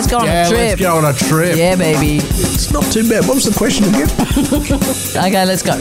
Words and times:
Let's 0.00 0.10
go 0.10 0.18
on 0.20 0.24
Yeah, 0.24 0.46
a 0.46 0.48
trip. 0.48 0.60
let's 0.60 0.80
go 0.80 0.96
on 0.96 1.04
a 1.04 1.12
trip. 1.12 1.56
Yeah, 1.58 1.76
baby. 1.76 2.24
It's 2.24 2.72
not 2.72 2.84
too 2.90 3.06
bad. 3.06 3.26
What 3.26 3.34
was 3.34 3.44
the 3.44 3.52
question 3.54 3.84
again? 3.84 4.08
Okay, 5.26 5.44
let's 5.44 5.60
go. 5.62 5.72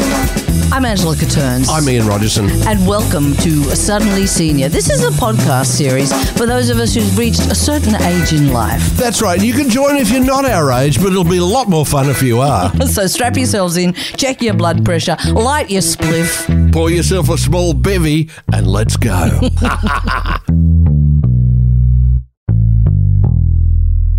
I'm 0.73 0.83
Angela 0.83 1.15
Catterns. 1.15 1.69
I'm 1.69 1.87
Ian 1.87 2.05
Rogerson. 2.05 2.49
and 2.67 2.85
welcome 2.85 3.33
to 3.37 3.63
Suddenly 3.77 4.27
Senior. 4.27 4.67
This 4.67 4.89
is 4.89 5.05
a 5.05 5.09
podcast 5.11 5.67
series 5.67 6.11
for 6.37 6.45
those 6.45 6.69
of 6.69 6.79
us 6.79 6.93
who've 6.95 7.17
reached 7.17 7.39
a 7.49 7.55
certain 7.55 7.95
age 8.01 8.33
in 8.33 8.51
life. 8.51 8.81
That's 8.97 9.21
right. 9.21 9.41
You 9.41 9.53
can 9.53 9.69
join 9.69 9.95
if 9.95 10.11
you're 10.11 10.21
not 10.21 10.43
our 10.43 10.69
age, 10.73 10.97
but 10.97 11.07
it'll 11.13 11.23
be 11.23 11.37
a 11.37 11.45
lot 11.45 11.69
more 11.69 11.85
fun 11.85 12.09
if 12.09 12.21
you 12.21 12.41
are. 12.41 12.69
So 12.87 13.07
strap 13.07 13.37
yourselves 13.37 13.77
in, 13.77 13.93
check 13.93 14.41
your 14.41 14.53
blood 14.53 14.83
pressure, 14.83 15.15
light 15.31 15.69
your 15.69 15.81
spliff. 15.81 16.73
Pour 16.73 16.89
yourself 16.89 17.29
a 17.29 17.37
small 17.37 17.73
bevy 17.73 18.29
and 18.51 18.67
let's 18.67 18.97
go. 18.97 19.39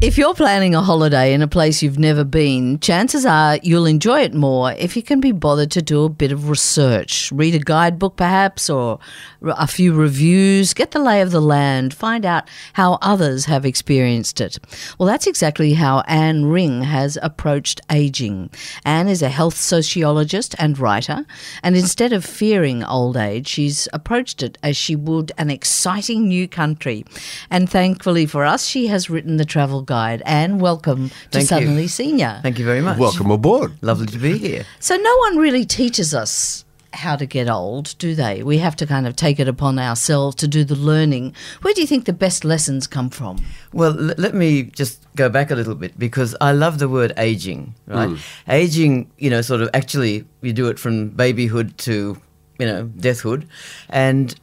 If 0.00 0.16
you're 0.16 0.32
planning 0.32 0.74
a 0.74 0.80
holiday 0.80 1.34
in 1.34 1.42
a 1.42 1.46
place 1.46 1.82
you've 1.82 1.98
never 1.98 2.24
been, 2.24 2.80
chances 2.80 3.26
are 3.26 3.58
you'll 3.62 3.84
enjoy 3.84 4.22
it 4.22 4.32
more 4.32 4.72
if 4.72 4.96
you 4.96 5.02
can 5.02 5.20
be 5.20 5.30
bothered 5.30 5.70
to 5.72 5.82
do 5.82 6.04
a 6.04 6.08
bit 6.08 6.32
of 6.32 6.48
research. 6.48 7.30
Read 7.32 7.54
a 7.54 7.58
guidebook, 7.58 8.16
perhaps, 8.16 8.70
or 8.70 8.98
a 9.42 9.66
few 9.66 9.94
reviews, 9.94 10.74
get 10.74 10.90
the 10.90 10.98
lay 10.98 11.20
of 11.20 11.30
the 11.30 11.40
land, 11.40 11.94
find 11.94 12.24
out 12.26 12.48
how 12.74 12.98
others 13.00 13.46
have 13.46 13.64
experienced 13.64 14.40
it. 14.40 14.58
Well, 14.98 15.06
that's 15.06 15.26
exactly 15.26 15.74
how 15.74 16.00
Anne 16.00 16.46
Ring 16.46 16.82
has 16.82 17.18
approached 17.22 17.80
aging. 17.90 18.50
Anne 18.84 19.08
is 19.08 19.22
a 19.22 19.28
health 19.28 19.56
sociologist 19.56 20.54
and 20.58 20.78
writer, 20.78 21.24
and 21.62 21.76
instead 21.76 22.12
of 22.12 22.24
fearing 22.24 22.84
old 22.84 23.16
age, 23.16 23.48
she's 23.48 23.88
approached 23.92 24.42
it 24.42 24.58
as 24.62 24.76
she 24.76 24.96
would 24.96 25.32
an 25.38 25.50
exciting 25.50 26.28
new 26.28 26.46
country. 26.46 27.04
And 27.50 27.68
thankfully 27.68 28.26
for 28.26 28.44
us, 28.44 28.66
she 28.66 28.88
has 28.88 29.10
written 29.10 29.36
the 29.36 29.44
travel 29.44 29.82
guide. 29.82 30.22
Anne, 30.26 30.58
welcome 30.58 31.08
to 31.08 31.14
Thank 31.30 31.42
you. 31.42 31.46
Suddenly 31.46 31.88
Senior. 31.88 32.40
Thank 32.42 32.58
you 32.58 32.64
very 32.64 32.80
much. 32.80 32.98
Welcome 32.98 33.30
aboard. 33.30 33.72
Lovely 33.82 34.06
to 34.06 34.18
be 34.18 34.38
here. 34.38 34.64
So 34.78 34.96
no 34.96 35.16
one 35.18 35.36
really 35.36 35.64
teaches 35.64 36.14
us 36.14 36.64
how 36.92 37.16
to 37.16 37.26
get 37.26 37.48
old, 37.48 37.94
do 37.98 38.14
they? 38.14 38.42
We 38.42 38.58
have 38.58 38.76
to 38.76 38.86
kind 38.86 39.06
of 39.06 39.16
take 39.16 39.38
it 39.38 39.48
upon 39.48 39.78
ourselves 39.78 40.36
to 40.36 40.48
do 40.48 40.64
the 40.64 40.74
learning. 40.74 41.34
Where 41.62 41.72
do 41.74 41.80
you 41.80 41.86
think 41.86 42.04
the 42.04 42.12
best 42.12 42.44
lessons 42.44 42.86
come 42.86 43.10
from? 43.10 43.38
Well, 43.72 44.10
l- 44.10 44.14
let 44.18 44.34
me 44.34 44.64
just 44.64 45.02
go 45.16 45.28
back 45.28 45.50
a 45.50 45.54
little 45.54 45.74
bit 45.74 45.98
because 45.98 46.34
I 46.40 46.52
love 46.52 46.78
the 46.78 46.88
word 46.88 47.12
aging, 47.16 47.74
right? 47.86 48.08
Hmm. 48.10 48.16
Aging, 48.50 49.10
you 49.18 49.30
know, 49.30 49.40
sort 49.40 49.60
of 49.60 49.70
actually, 49.74 50.24
you 50.42 50.52
do 50.52 50.68
it 50.68 50.78
from 50.78 51.10
babyhood 51.10 51.78
to, 51.78 52.20
you 52.58 52.66
know, 52.66 52.86
deathhood. 52.96 53.46
And 53.88 54.34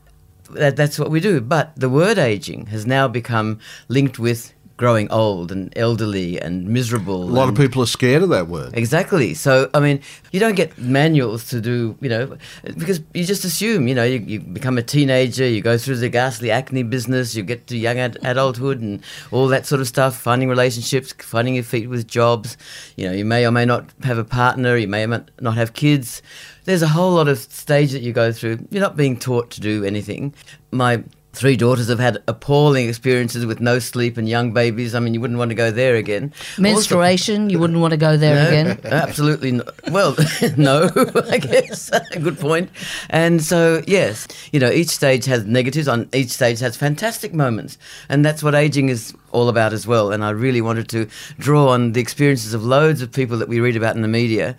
that, 0.52 0.76
that's 0.76 0.98
what 0.98 1.11
we 1.11 1.20
do. 1.20 1.42
But 1.42 1.76
the 1.76 1.89
word 1.89 2.17
aging 2.17 2.67
has 2.67 2.86
now 2.86 3.08
become 3.08 3.59
linked 3.89 4.20
with 4.20 4.54
growing 4.78 5.11
old 5.11 5.52
and 5.52 5.73
elderly 5.75 6.39
and 6.39 6.67
miserable. 6.67 7.23
A 7.23 7.25
lot 7.25 7.50
of 7.50 7.56
people 7.56 7.81
are 7.81 7.88
scared 7.88 8.22
of 8.22 8.30
that 8.30 8.47
word. 8.47 8.78
Exactly. 8.78 9.33
So, 9.33 9.70
I 9.73 9.80
mean, 9.80 10.02
you 10.31 10.39
don't 10.39 10.56
get 10.56 10.78
manuals 10.78 11.50
to 11.50 11.59
do, 11.59 11.97
you 12.00 12.09
know, 12.09 12.38
because 12.64 13.02
you 13.16 13.25
just 13.25 13.44
assume, 13.44 13.88
you 13.88 13.95
know, 13.95 14.03
you, 14.03 14.20
you 14.20 14.39
become 14.39 14.78
a 14.78 14.83
teenager, 14.83 15.48
you 15.48 15.61
go 15.61 15.80
through 15.80 15.98
the 15.98 16.09
ghastly 16.09 16.52
acne 16.52 16.83
business, 16.83 17.36
you 17.36 17.42
get 17.42 17.66
to 17.67 17.78
young 17.78 17.98
ad- 17.98 18.20
adulthood 18.22 18.80
and 18.80 19.03
all 19.31 19.48
that 19.48 19.66
sort 19.66 19.81
of 19.81 19.88
stuff, 19.88 20.16
finding 20.16 20.48
relationships, 20.48 21.11
finding 21.20 21.55
your 21.55 21.64
feet 21.64 21.89
with 21.89 22.08
jobs. 22.08 22.55
You 22.95 23.09
know, 23.09 23.16
you 23.16 23.25
may 23.25 23.48
or 23.48 23.52
may 23.52 23.66
not 23.66 23.89
have 24.03 24.20
a 24.20 24.23
partner, 24.23 24.78
you 24.78 24.88
may 24.88 25.03
or 25.03 25.08
may 25.08 25.22
not 25.42 25.55
have 25.58 25.73
kids. 25.73 26.22
There's 26.66 26.83
a 26.83 26.88
whole 26.88 27.14
lot 27.14 27.28
of 27.28 27.39
stage 27.39 27.94
that 27.94 28.02
you 28.02 28.14
go 28.14 28.31
through. 28.31 28.67
You're 28.70 28.81
not 28.81 28.95
being 28.95 29.17
taught 29.17 29.50
to 29.52 29.61
do 29.61 29.83
anything. 29.83 30.36
My 30.72 31.03
three 31.38 31.55
daughters 31.55 31.88
have 31.88 31.99
had 31.99 32.17
appalling 32.27 32.89
experiences 32.89 33.45
with 33.45 33.59
no 33.59 33.80
sleep 33.80 34.17
and 34.17 34.27
young 34.27 34.53
babies. 34.53 34.95
I 34.95 34.99
mean, 34.99 35.13
you 35.13 35.21
wouldn't 35.21 35.38
want 35.38 35.49
to 35.49 35.55
go 35.55 35.71
there 35.71 35.95
again. 35.95 36.33
Also- 36.33 36.61
Menstruation, 36.61 37.49
you 37.49 37.59
wouldn't 37.59 37.80
want 37.80 37.91
to 37.91 37.97
go 37.97 38.17
there 38.17 38.35
no, 38.35 38.47
again. 38.47 38.80
Absolutely. 38.83 39.47
No. 39.58 39.63
Well, 39.91 40.15
no, 40.58 40.89
I 41.30 41.38
guess. 41.38 41.89
Good 42.11 42.39
point. 42.39 42.70
And 43.09 43.42
so, 43.42 43.81
yes, 43.87 44.27
you 44.52 44.59
know, 44.59 44.70
each 44.70 44.89
stage 44.89 45.26
has 45.26 45.45
negatives. 45.45 45.87
On 45.87 46.09
each 46.14 46.30
stage 46.30 46.59
has 46.59 46.76
fantastic 46.76 47.33
moments, 47.33 47.77
and 48.09 48.26
that's 48.26 48.43
what 48.43 48.53
aging 48.55 48.89
is 48.89 49.14
all 49.37 49.49
about 49.49 49.73
as 49.73 49.86
well. 49.87 50.11
And 50.11 50.23
I 50.23 50.31
really 50.31 50.61
wanted 50.61 50.89
to 50.89 51.08
draw 51.37 51.70
on 51.70 51.93
the 51.93 52.02
experiences 52.02 52.53
of 52.53 52.64
loads 52.64 53.02
of 53.02 53.11
people 53.11 53.37
that 53.37 53.48
we 53.48 53.59
read 53.59 53.75
about 53.75 53.95
in 53.95 54.02
the 54.02 54.08
media. 54.08 54.55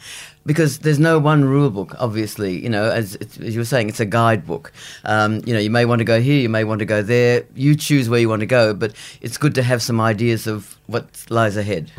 Because 0.46 0.78
there's 0.78 0.98
no 0.98 1.18
one 1.18 1.44
rule 1.44 1.68
book, 1.68 1.94
obviously. 1.98 2.62
You 2.62 2.70
know, 2.70 2.90
as, 2.90 3.16
as 3.16 3.54
you 3.54 3.60
were 3.60 3.66
saying, 3.66 3.90
it's 3.90 4.00
a 4.00 4.06
guidebook. 4.06 4.72
Um, 5.04 5.42
you 5.44 5.52
know, 5.52 5.60
you 5.60 5.68
may 5.68 5.84
want 5.84 5.98
to 5.98 6.06
go 6.06 6.22
here, 6.22 6.40
you 6.40 6.48
may 6.48 6.64
want 6.64 6.78
to 6.78 6.86
go 6.86 7.02
there. 7.02 7.44
You 7.54 7.76
choose 7.76 8.08
where 8.08 8.18
you 8.18 8.30
want 8.30 8.40
to 8.40 8.46
go, 8.46 8.72
but 8.72 8.94
it's 9.20 9.36
good 9.36 9.54
to 9.56 9.62
have 9.62 9.82
some 9.82 10.00
ideas 10.00 10.46
of 10.46 10.78
what 10.86 11.04
lies 11.28 11.56
ahead. 11.58 11.92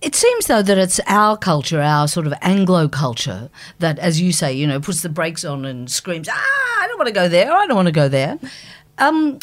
It 0.00 0.14
seems 0.14 0.46
though 0.46 0.62
that 0.62 0.78
it's 0.78 1.00
our 1.08 1.36
culture, 1.36 1.82
our 1.82 2.06
sort 2.06 2.26
of 2.26 2.32
Anglo 2.40 2.88
culture, 2.88 3.50
that, 3.80 3.98
as 3.98 4.20
you 4.20 4.32
say, 4.32 4.52
you 4.52 4.66
know, 4.66 4.80
puts 4.80 5.02
the 5.02 5.08
brakes 5.08 5.44
on 5.44 5.64
and 5.64 5.90
screams, 5.90 6.28
"Ah, 6.30 6.82
I 6.82 6.86
don't 6.86 6.98
want 6.98 7.08
to 7.08 7.12
go 7.12 7.28
there. 7.28 7.52
I 7.52 7.66
don't 7.66 7.76
want 7.76 7.86
to 7.88 7.92
go 7.92 8.08
there." 8.08 8.38
Um, 8.98 9.40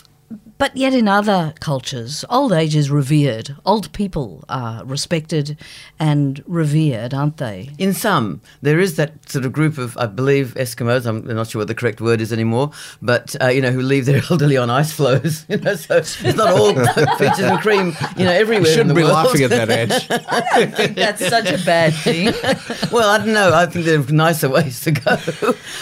but 0.60 0.76
yet, 0.76 0.94
in 0.94 1.08
other 1.08 1.54
cultures, 1.62 2.26
old 2.30 2.52
age 2.52 2.76
is 2.76 2.92
revered. 2.92 3.56
Old 3.66 3.90
people 3.94 4.44
are 4.50 4.84
respected 4.84 5.58
and 5.98 6.44
revered, 6.46 7.14
aren't 7.14 7.38
they? 7.38 7.70
In 7.78 7.94
some, 7.94 8.42
there 8.62 8.78
is 8.78 8.98
that 8.98 9.30
sort 9.30 9.46
of 9.46 9.54
group 9.54 9.78
of, 9.78 9.98
I 9.98 10.06
believe, 10.06 10.56
Eskimos. 10.56 11.06
I'm 11.06 11.26
not 11.26 11.48
sure 11.48 11.62
what 11.62 11.70
the 11.70 11.76
correct 11.76 12.02
word 12.02 12.20
is 12.20 12.34
anymore, 12.34 12.72
but 13.02 13.38
uh, 13.42 13.48
you 13.48 13.62
know, 13.62 13.72
who 13.72 13.82
leave 13.82 14.06
their 14.06 14.22
elderly 14.30 14.58
on 14.58 14.70
ice 14.70 14.92
floes. 14.92 15.46
You 15.50 15.58
know, 15.58 15.76
so 15.76 15.98
it's 15.98 16.36
not 16.36 16.52
all 16.52 16.74
peaches 17.18 17.40
and 17.40 17.60
cream. 17.62 17.96
You 18.18 18.26
know, 18.26 18.32
everywhere. 18.32 18.68
You 18.68 18.74
shouldn't 18.74 18.90
in 18.90 18.96
be 18.98 19.04
world. 19.04 19.14
laughing 19.14 19.44
at 19.44 19.50
that, 19.52 19.70
Edge. 19.70 20.08
I 20.12 20.66
think 20.66 20.96
that's 20.98 21.26
such 21.26 21.50
a 21.50 21.64
bad 21.66 21.94
thing. 21.94 22.34
well, 22.92 23.10
I 23.10 23.18
don't 23.20 23.34
know. 23.34 23.54
I 23.54 23.66
think 23.66 23.86
there 23.86 23.98
are 23.98 24.04
nicer 24.12 24.50
ways 24.50 24.82
to 24.82 24.92
go. 24.92 25.18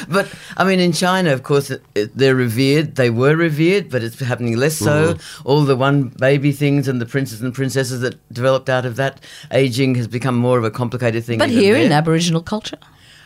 but 0.08 0.32
I 0.56 0.64
mean, 0.64 0.80
in 0.80 0.92
China, 0.94 1.34
of 1.34 1.42
course, 1.42 1.72
it, 1.72 1.84
it, 1.96 2.16
they're 2.16 2.36
revered. 2.36 2.96
They 2.96 3.10
were 3.10 3.36
revered, 3.36 3.90
but 3.90 4.04
it's 4.04 4.20
happening 4.20 4.56
less 4.56 4.67
so. 4.70 5.16
All 5.46 5.64
the 5.66 5.76
one 5.76 6.10
baby 6.10 6.52
things 6.52 6.88
and 6.88 7.00
the 7.02 7.06
princes 7.06 7.42
and 7.42 7.54
princesses 7.54 8.02
that 8.02 8.16
developed 8.34 8.70
out 8.70 8.86
of 8.86 8.96
that 8.98 9.20
aging 9.52 9.96
has 9.96 10.08
become 10.08 10.36
more 10.36 10.58
of 10.58 10.64
a 10.64 10.72
complicated 10.72 11.24
thing. 11.24 11.40
But 11.40 11.50
here 11.50 11.76
in. 11.76 11.92
Aboriginal 11.92 12.42
culture, 12.42 12.78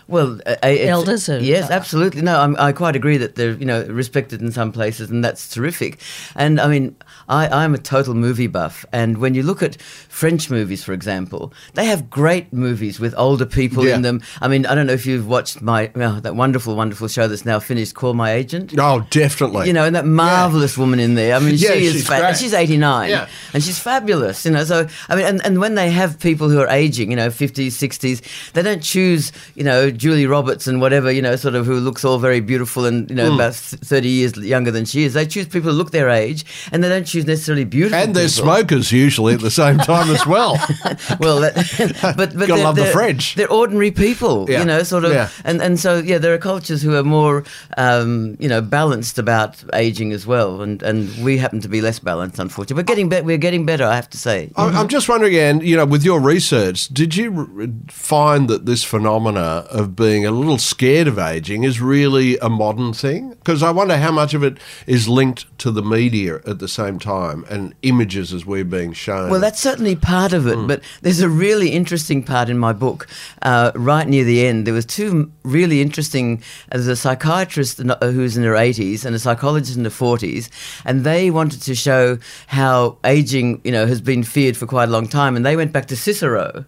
Well, 0.07 0.39
uh, 0.45 0.55
uh, 0.63 0.67
Elders 0.67 1.29
are- 1.29 1.39
yes, 1.39 1.69
absolutely. 1.69 2.21
No, 2.21 2.39
I'm, 2.39 2.55
I 2.59 2.71
quite 2.73 2.95
agree 2.95 3.17
that 3.17 3.35
they're 3.35 3.53
you 3.53 3.65
know 3.65 3.83
respected 3.85 4.41
in 4.41 4.51
some 4.51 4.71
places, 4.71 5.09
and 5.09 5.23
that's 5.23 5.47
terrific. 5.49 5.99
And 6.35 6.59
I 6.59 6.67
mean, 6.67 6.95
I, 7.31 7.63
I'm 7.63 7.73
a 7.73 7.77
total 7.79 8.13
movie 8.13 8.47
buff, 8.47 8.85
and 8.91 9.17
when 9.19 9.33
you 9.35 9.41
look 9.41 9.63
at 9.63 9.81
French 9.81 10.49
movies, 10.51 10.83
for 10.83 10.91
example, 10.93 11.53
they 11.75 11.85
have 11.85 12.09
great 12.09 12.51
movies 12.51 12.99
with 12.99 13.15
older 13.17 13.45
people 13.45 13.87
Yeah. 13.87 13.95
in 13.95 14.01
them. 14.01 14.21
I 14.41 14.47
mean, 14.49 14.65
I 14.65 14.75
don't 14.75 14.85
know 14.85 14.93
if 14.93 15.05
you've 15.05 15.27
watched 15.27 15.61
my 15.61 15.89
well, 15.95 16.19
that 16.21 16.35
wonderful, 16.35 16.75
wonderful 16.75 17.07
show 17.07 17.27
that's 17.29 17.45
now 17.45 17.59
finished, 17.59 17.95
Call 17.95 18.13
My 18.13 18.31
Agent. 18.33 18.73
Oh, 18.77 19.07
definitely. 19.09 19.67
You 19.67 19.73
know, 19.73 19.85
and 19.85 19.95
that 19.95 20.05
marvelous 20.05 20.77
woman 20.77 20.99
in 20.99 21.15
there. 21.15 21.35
I 21.35 21.39
mean, 21.39 21.55
Yeah, 21.55 21.71
she 21.73 21.85
is 21.85 21.93
she's 21.93 22.07
fa- 22.07 22.35
she's 22.35 22.53
89 22.53 23.09
Yeah. 23.09 23.27
and 23.53 23.63
she's 23.63 23.79
fabulous, 23.79 24.43
you 24.45 24.51
know. 24.51 24.63
So, 24.65 24.87
I 25.09 25.15
mean, 25.15 25.25
and, 25.25 25.45
and 25.45 25.59
when 25.59 25.75
they 25.75 25.89
have 25.89 26.19
people 26.19 26.49
who 26.49 26.59
are 26.59 26.67
aging, 26.69 27.11
you 27.11 27.15
know, 27.17 27.29
50s, 27.29 27.67
60s, 27.71 28.51
they 28.53 28.61
don't 28.61 28.83
choose, 28.83 29.31
you 29.55 29.63
know, 29.63 29.89
Julie 29.89 30.25
Roberts 30.27 30.67
and 30.67 30.81
whatever, 30.81 31.09
you 31.09 31.21
know, 31.21 31.37
sort 31.37 31.55
of 31.55 31.65
who 31.65 31.79
looks 31.79 32.03
all 32.03 32.19
very 32.19 32.41
beautiful 32.41 32.83
and, 32.85 33.09
you 33.09 33.15
know, 33.15 33.29
Hmm. 33.29 33.35
about 33.35 33.55
30 33.55 34.09
years 34.09 34.35
younger 34.37 34.71
than 34.71 34.83
she 34.83 35.05
is. 35.05 35.13
They 35.13 35.25
choose 35.25 35.47
people 35.47 35.71
who 35.71 35.77
look 35.77 35.91
their 35.91 36.09
age 36.09 36.43
and 36.73 36.83
they 36.83 36.89
don't 36.89 37.05
choose 37.05 37.20
necessarily 37.25 37.63
beautiful 37.65 37.97
and 37.97 38.15
they're 38.15 38.27
people. 38.27 38.43
smokers 38.43 38.91
usually 38.91 39.33
at 39.33 39.39
the 39.41 39.51
same 39.51 39.77
time 39.79 40.09
as 40.09 40.25
well. 40.25 40.53
well, 41.19 41.39
that, 41.41 41.55
but 42.17 42.35
but 42.37 42.47
they're, 42.47 42.57
love 42.57 42.75
the 42.75 42.83
they're- 42.83 42.91
French. 42.93 43.35
They're 43.35 43.51
ordinary 43.51 43.91
people, 43.91 44.45
Yeah. 44.49 44.59
you 44.59 44.65
know, 44.65 44.83
sort 44.83 45.05
of, 45.05 45.11
Yeah. 45.13 45.29
and 45.43 45.61
and 45.61 45.79
so 45.79 45.97
yeah, 45.99 46.17
there 46.17 46.33
are 46.33 46.37
cultures 46.37 46.81
who 46.81 46.95
are 46.95 47.03
more, 47.03 47.43
um, 47.77 48.37
you 48.39 48.47
know, 48.49 48.61
balanced 48.61 49.17
about 49.19 49.63
aging 49.73 50.11
as 50.13 50.25
well, 50.27 50.61
and 50.61 50.81
and 50.83 51.09
we 51.23 51.37
happen 51.37 51.59
to 51.61 51.69
be 51.69 51.81
less 51.81 51.99
balanced, 51.99 52.39
unfortunately. 52.39 52.79
We're 52.81 52.85
getting 52.93 53.09
better. 53.09 53.23
We're 53.23 53.37
getting 53.37 53.65
better, 53.65 53.85
I 53.85 53.95
have 53.95 54.09
to 54.11 54.17
say. 54.17 54.51
I- 54.55 54.67
I'm 54.69 54.87
just 54.87 55.07
wondering, 55.09 55.35
Anne, 55.35 55.61
you 55.61 55.75
know, 55.77 55.85
with 55.85 56.03
your 56.03 56.19
research, 56.19 56.87
did 56.89 57.15
you 57.15 57.83
find 57.89 58.47
that 58.49 58.65
this 58.65 58.83
phenomena 58.83 59.65
of 59.69 59.95
being 59.95 60.25
a 60.25 60.31
little 60.31 60.57
scared 60.57 61.07
of 61.07 61.17
aging 61.19 61.63
is 61.63 61.79
really 61.81 62.37
a 62.39 62.49
modern 62.49 62.93
thing? 62.93 63.29
Because 63.31 63.61
I 63.63 63.71
wonder 63.71 63.97
how 63.97 64.11
much 64.11 64.33
of 64.33 64.43
it 64.43 64.57
is 64.87 65.07
linked 65.07 65.45
to 65.59 65.71
the 65.71 65.81
media 65.83 66.35
at 66.47 66.59
the 66.59 66.67
same 66.67 66.97
time 66.99 67.10
and 67.11 67.73
images 67.81 68.33
as 68.33 68.45
we're 68.45 68.63
being 68.63 68.93
shown. 68.93 69.29
Well, 69.29 69.39
that's 69.39 69.59
certainly 69.59 69.95
part 69.95 70.33
of 70.33 70.47
it, 70.47 70.67
but 70.67 70.81
there's 71.01 71.21
a 71.21 71.29
really 71.29 71.69
interesting 71.71 72.23
part 72.23 72.49
in 72.49 72.57
my 72.57 72.73
book. 72.73 73.07
Uh, 73.41 73.71
right 73.75 74.07
near 74.07 74.23
the 74.23 74.45
end, 74.45 74.65
there 74.65 74.73
was 74.73 74.85
two 74.85 75.31
really 75.43 75.81
interesting. 75.81 76.41
There's 76.71 76.87
a 76.87 76.95
psychiatrist 76.95 77.79
who's 78.01 78.37
in 78.37 78.43
her 78.43 78.53
80s 78.53 79.05
and 79.05 79.15
a 79.15 79.19
psychologist 79.19 79.77
in 79.77 79.83
her 79.83 79.89
40s, 79.89 80.49
and 80.85 81.03
they 81.03 81.29
wanted 81.31 81.61
to 81.63 81.75
show 81.75 82.17
how 82.47 82.97
aging, 83.03 83.61
you 83.63 83.71
know, 83.71 83.85
has 83.85 84.01
been 84.01 84.23
feared 84.23 84.57
for 84.57 84.65
quite 84.65 84.89
a 84.89 84.91
long 84.91 85.07
time, 85.07 85.35
and 85.35 85.45
they 85.45 85.55
went 85.55 85.71
back 85.71 85.87
to 85.87 85.95
Cicero. 85.95 86.65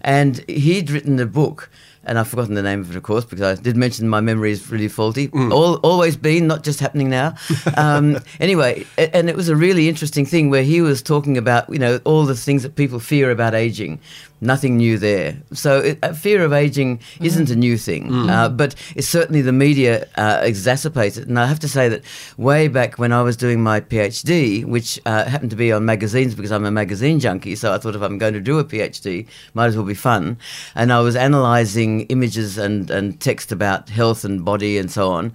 And 0.00 0.38
he'd 0.48 0.90
written 0.90 1.18
a 1.18 1.26
book 1.26 1.70
and 2.04 2.18
I've 2.18 2.28
forgotten 2.28 2.54
the 2.54 2.62
name 2.62 2.80
of 2.80 2.90
it, 2.90 2.96
of 2.96 3.02
course, 3.02 3.24
because 3.24 3.58
I 3.58 3.60
did 3.60 3.76
mention 3.76 4.08
my 4.08 4.20
memory 4.20 4.52
is 4.52 4.70
really 4.70 4.88
faulty. 4.88 5.28
Mm. 5.28 5.52
All, 5.52 5.74
always 5.76 6.16
been, 6.16 6.46
not 6.46 6.64
just 6.64 6.80
happening 6.80 7.10
now. 7.10 7.34
Um, 7.76 8.18
anyway, 8.40 8.86
and 8.96 9.28
it 9.28 9.36
was 9.36 9.48
a 9.48 9.54
really 9.54 9.88
interesting 9.88 10.26
thing 10.26 10.50
where 10.50 10.62
he 10.62 10.80
was 10.80 11.00
talking 11.00 11.38
about, 11.38 11.70
you 11.70 11.78
know, 11.78 12.00
all 12.04 12.24
the 12.24 12.34
things 12.34 12.62
that 12.64 12.74
people 12.74 12.98
fear 12.98 13.30
about 13.30 13.54
aging. 13.54 14.00
Nothing 14.40 14.76
new 14.76 14.98
there. 14.98 15.36
So 15.52 15.80
it, 15.80 15.98
uh, 16.02 16.12
fear 16.12 16.44
of 16.44 16.52
aging 16.52 17.00
isn't 17.20 17.50
a 17.50 17.56
new 17.56 17.76
thing, 17.76 18.30
uh, 18.30 18.48
but 18.48 18.76
it's 18.94 19.08
certainly 19.08 19.42
the 19.42 19.52
media 19.52 20.06
uh, 20.16 20.40
exacerbates 20.42 21.18
it. 21.18 21.26
And 21.26 21.38
I 21.40 21.46
have 21.46 21.58
to 21.60 21.68
say 21.68 21.88
that 21.88 22.02
way 22.36 22.68
back 22.68 22.98
when 22.98 23.12
I 23.12 23.22
was 23.22 23.36
doing 23.36 23.60
my 23.60 23.80
PhD, 23.80 24.64
which 24.64 25.00
uh, 25.06 25.24
happened 25.24 25.50
to 25.50 25.56
be 25.56 25.72
on 25.72 25.84
magazines 25.84 26.36
because 26.36 26.52
I'm 26.52 26.64
a 26.64 26.70
magazine 26.70 27.18
junkie, 27.18 27.56
so 27.56 27.74
I 27.74 27.78
thought 27.78 27.96
if 27.96 28.02
I'm 28.02 28.18
going 28.18 28.34
to 28.34 28.40
do 28.40 28.60
a 28.60 28.64
PhD, 28.64 29.26
might 29.54 29.66
as 29.66 29.76
well 29.76 29.86
be 29.86 29.94
fun. 29.94 30.38
And 30.76 30.92
I 30.92 31.00
was 31.00 31.16
analysing 31.16 31.97
images 32.02 32.58
and, 32.58 32.90
and 32.90 33.20
text 33.20 33.52
about 33.52 33.88
health 33.88 34.24
and 34.24 34.44
body 34.44 34.78
and 34.78 34.90
so 34.90 35.10
on. 35.10 35.32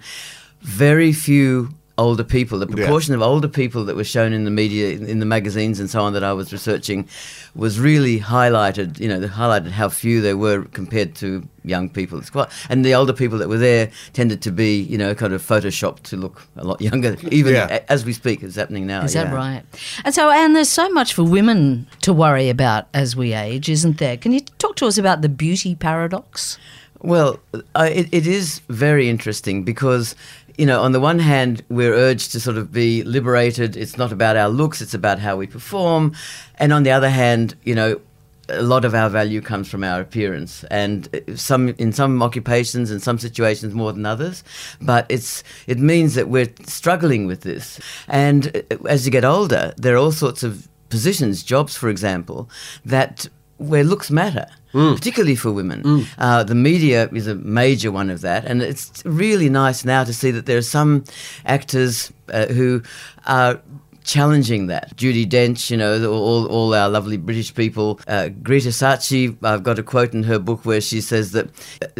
Very 0.60 1.12
few 1.12 1.70
older 1.96 2.24
people, 2.24 2.58
the 2.58 2.66
proportion 2.66 3.14
of 3.14 3.22
older 3.22 3.46
people 3.46 3.84
that 3.84 3.94
were 3.94 4.02
shown 4.04 4.32
in 4.32 4.44
the 4.44 4.50
media, 4.50 4.90
in, 4.90 5.06
in 5.06 5.18
the 5.20 5.26
magazines 5.26 5.78
and 5.78 5.88
so 5.88 6.00
on 6.02 6.12
that 6.14 6.24
I 6.24 6.32
was 6.32 6.52
researching, 6.52 7.08
was 7.54 7.78
really 7.78 8.18
highlighted. 8.18 8.98
You 8.98 9.08
know, 9.08 9.20
they 9.20 9.28
highlighted 9.28 9.70
how 9.70 9.88
few 9.88 10.20
there 10.20 10.36
were 10.36 10.64
compared 10.72 11.14
to 11.16 11.46
young 11.64 11.88
people. 11.88 12.18
It's 12.18 12.30
quite, 12.30 12.48
and 12.68 12.84
the 12.84 12.94
older 12.94 13.12
people 13.12 13.38
that 13.38 13.48
were 13.48 13.58
there 13.58 13.90
tended 14.12 14.42
to 14.42 14.50
be, 14.50 14.80
you 14.80 14.98
know, 14.98 15.14
kind 15.14 15.32
of 15.32 15.40
photoshopped 15.40 16.02
to 16.04 16.16
look 16.16 16.42
a 16.56 16.64
lot 16.64 16.80
younger. 16.80 17.16
Even 17.30 17.54
Yeah. 17.54 17.68
a- 17.70 17.92
as 17.92 18.04
we 18.04 18.12
speak, 18.12 18.42
it's 18.42 18.56
happening 18.56 18.86
now. 18.88 19.04
Is 19.04 19.12
that 19.12 19.32
right? 19.32 19.62
And 20.04 20.12
so, 20.12 20.30
Anne, 20.30 20.52
there's 20.54 20.68
so 20.68 20.88
much 20.90 21.14
for 21.14 21.22
women 21.22 21.86
to 22.02 22.12
worry 22.12 22.48
about 22.48 22.88
as 22.92 23.14
we 23.14 23.34
age, 23.34 23.68
isn't 23.68 23.98
there? 23.98 24.16
Can 24.16 24.32
you 24.32 24.40
talk 24.58 24.74
to 24.76 24.86
us 24.86 24.98
about 24.98 25.22
the 25.22 25.28
beauty 25.28 25.76
paradox? 25.76 26.58
Well, 27.00 27.38
uh, 27.74 27.88
it, 27.92 28.08
it 28.12 28.26
is 28.26 28.60
very 28.70 29.10
interesting 29.10 29.62
because, 29.62 30.16
you 30.56 30.66
know, 30.66 30.82
on 30.82 30.92
the 30.92 31.00
one 31.00 31.18
hand, 31.18 31.62
we're 31.68 31.94
urged 31.94 32.32
to 32.32 32.40
sort 32.40 32.56
of 32.56 32.72
be 32.72 33.02
liberated. 33.02 33.76
It's 33.76 33.96
not 33.96 34.12
about 34.12 34.36
our 34.36 34.48
looks, 34.48 34.80
it's 34.80 34.94
about 34.94 35.18
how 35.18 35.36
we 35.36 35.46
perform. 35.46 36.14
And 36.56 36.72
on 36.72 36.82
the 36.82 36.90
other 36.90 37.10
hand, 37.10 37.56
you 37.64 37.74
know, 37.74 38.00
a 38.48 38.62
lot 38.62 38.84
of 38.84 38.94
our 38.94 39.08
value 39.08 39.40
comes 39.40 39.68
from 39.70 39.82
our 39.82 40.00
appearance, 40.00 40.64
and 40.64 41.08
uh, 41.14 41.36
some 41.36 41.70
in 41.70 41.92
some 41.92 42.22
occupations 42.22 42.90
and 42.90 43.02
some 43.02 43.18
situations 43.18 43.74
more 43.74 43.92
than 43.92 44.04
others. 44.04 44.44
But 44.80 45.06
it's 45.08 45.42
it 45.66 45.78
means 45.78 46.14
that 46.14 46.28
we're 46.28 46.52
struggling 46.66 47.26
with 47.26 47.40
this, 47.40 47.80
and 48.06 48.64
uh, 48.70 48.76
as 48.86 49.06
you 49.06 49.10
get 49.10 49.24
older, 49.24 49.72
there 49.76 49.94
are 49.94 49.98
all 49.98 50.12
sorts 50.12 50.42
of 50.42 50.68
positions, 50.90 51.42
jobs, 51.42 51.74
for 51.74 51.88
example, 51.88 52.48
that 52.84 53.26
where 53.56 53.82
looks 53.82 54.10
matter, 54.10 54.46
particularly 54.74 55.36
for 55.36 55.52
women. 55.52 56.04
Uh, 56.18 56.42
the 56.42 56.54
media 56.54 57.08
is 57.12 57.26
a 57.26 57.34
major 57.36 57.90
one 57.92 58.10
of 58.10 58.20
that, 58.20 58.44
and 58.44 58.62
it's 58.62 59.02
really 59.06 59.48
nice 59.48 59.84
now 59.84 60.04
to 60.04 60.12
see 60.12 60.30
that 60.32 60.46
there 60.46 60.58
are 60.58 60.62
some 60.62 61.04
actors 61.46 62.12
uh, 62.32 62.46
who 62.46 62.82
are 63.26 63.60
challenging 64.04 64.68
that. 64.68 64.94
Judi 64.96 65.26
Dench, 65.26 65.70
you 65.70 65.76
know, 65.76 66.12
all, 66.12 66.46
all 66.46 66.74
our 66.74 66.88
lovely 66.88 67.16
British 67.16 67.54
people. 67.54 67.98
Uh, 68.06 68.28
Greta 68.28 68.70
Scacchi, 68.70 69.36
I've 69.42 69.62
got 69.62 69.78
a 69.78 69.82
quote 69.82 70.12
in 70.14 70.22
her 70.24 70.38
book 70.38 70.64
where 70.64 70.80
she 70.80 71.00
says 71.00 71.32
that 71.32 71.48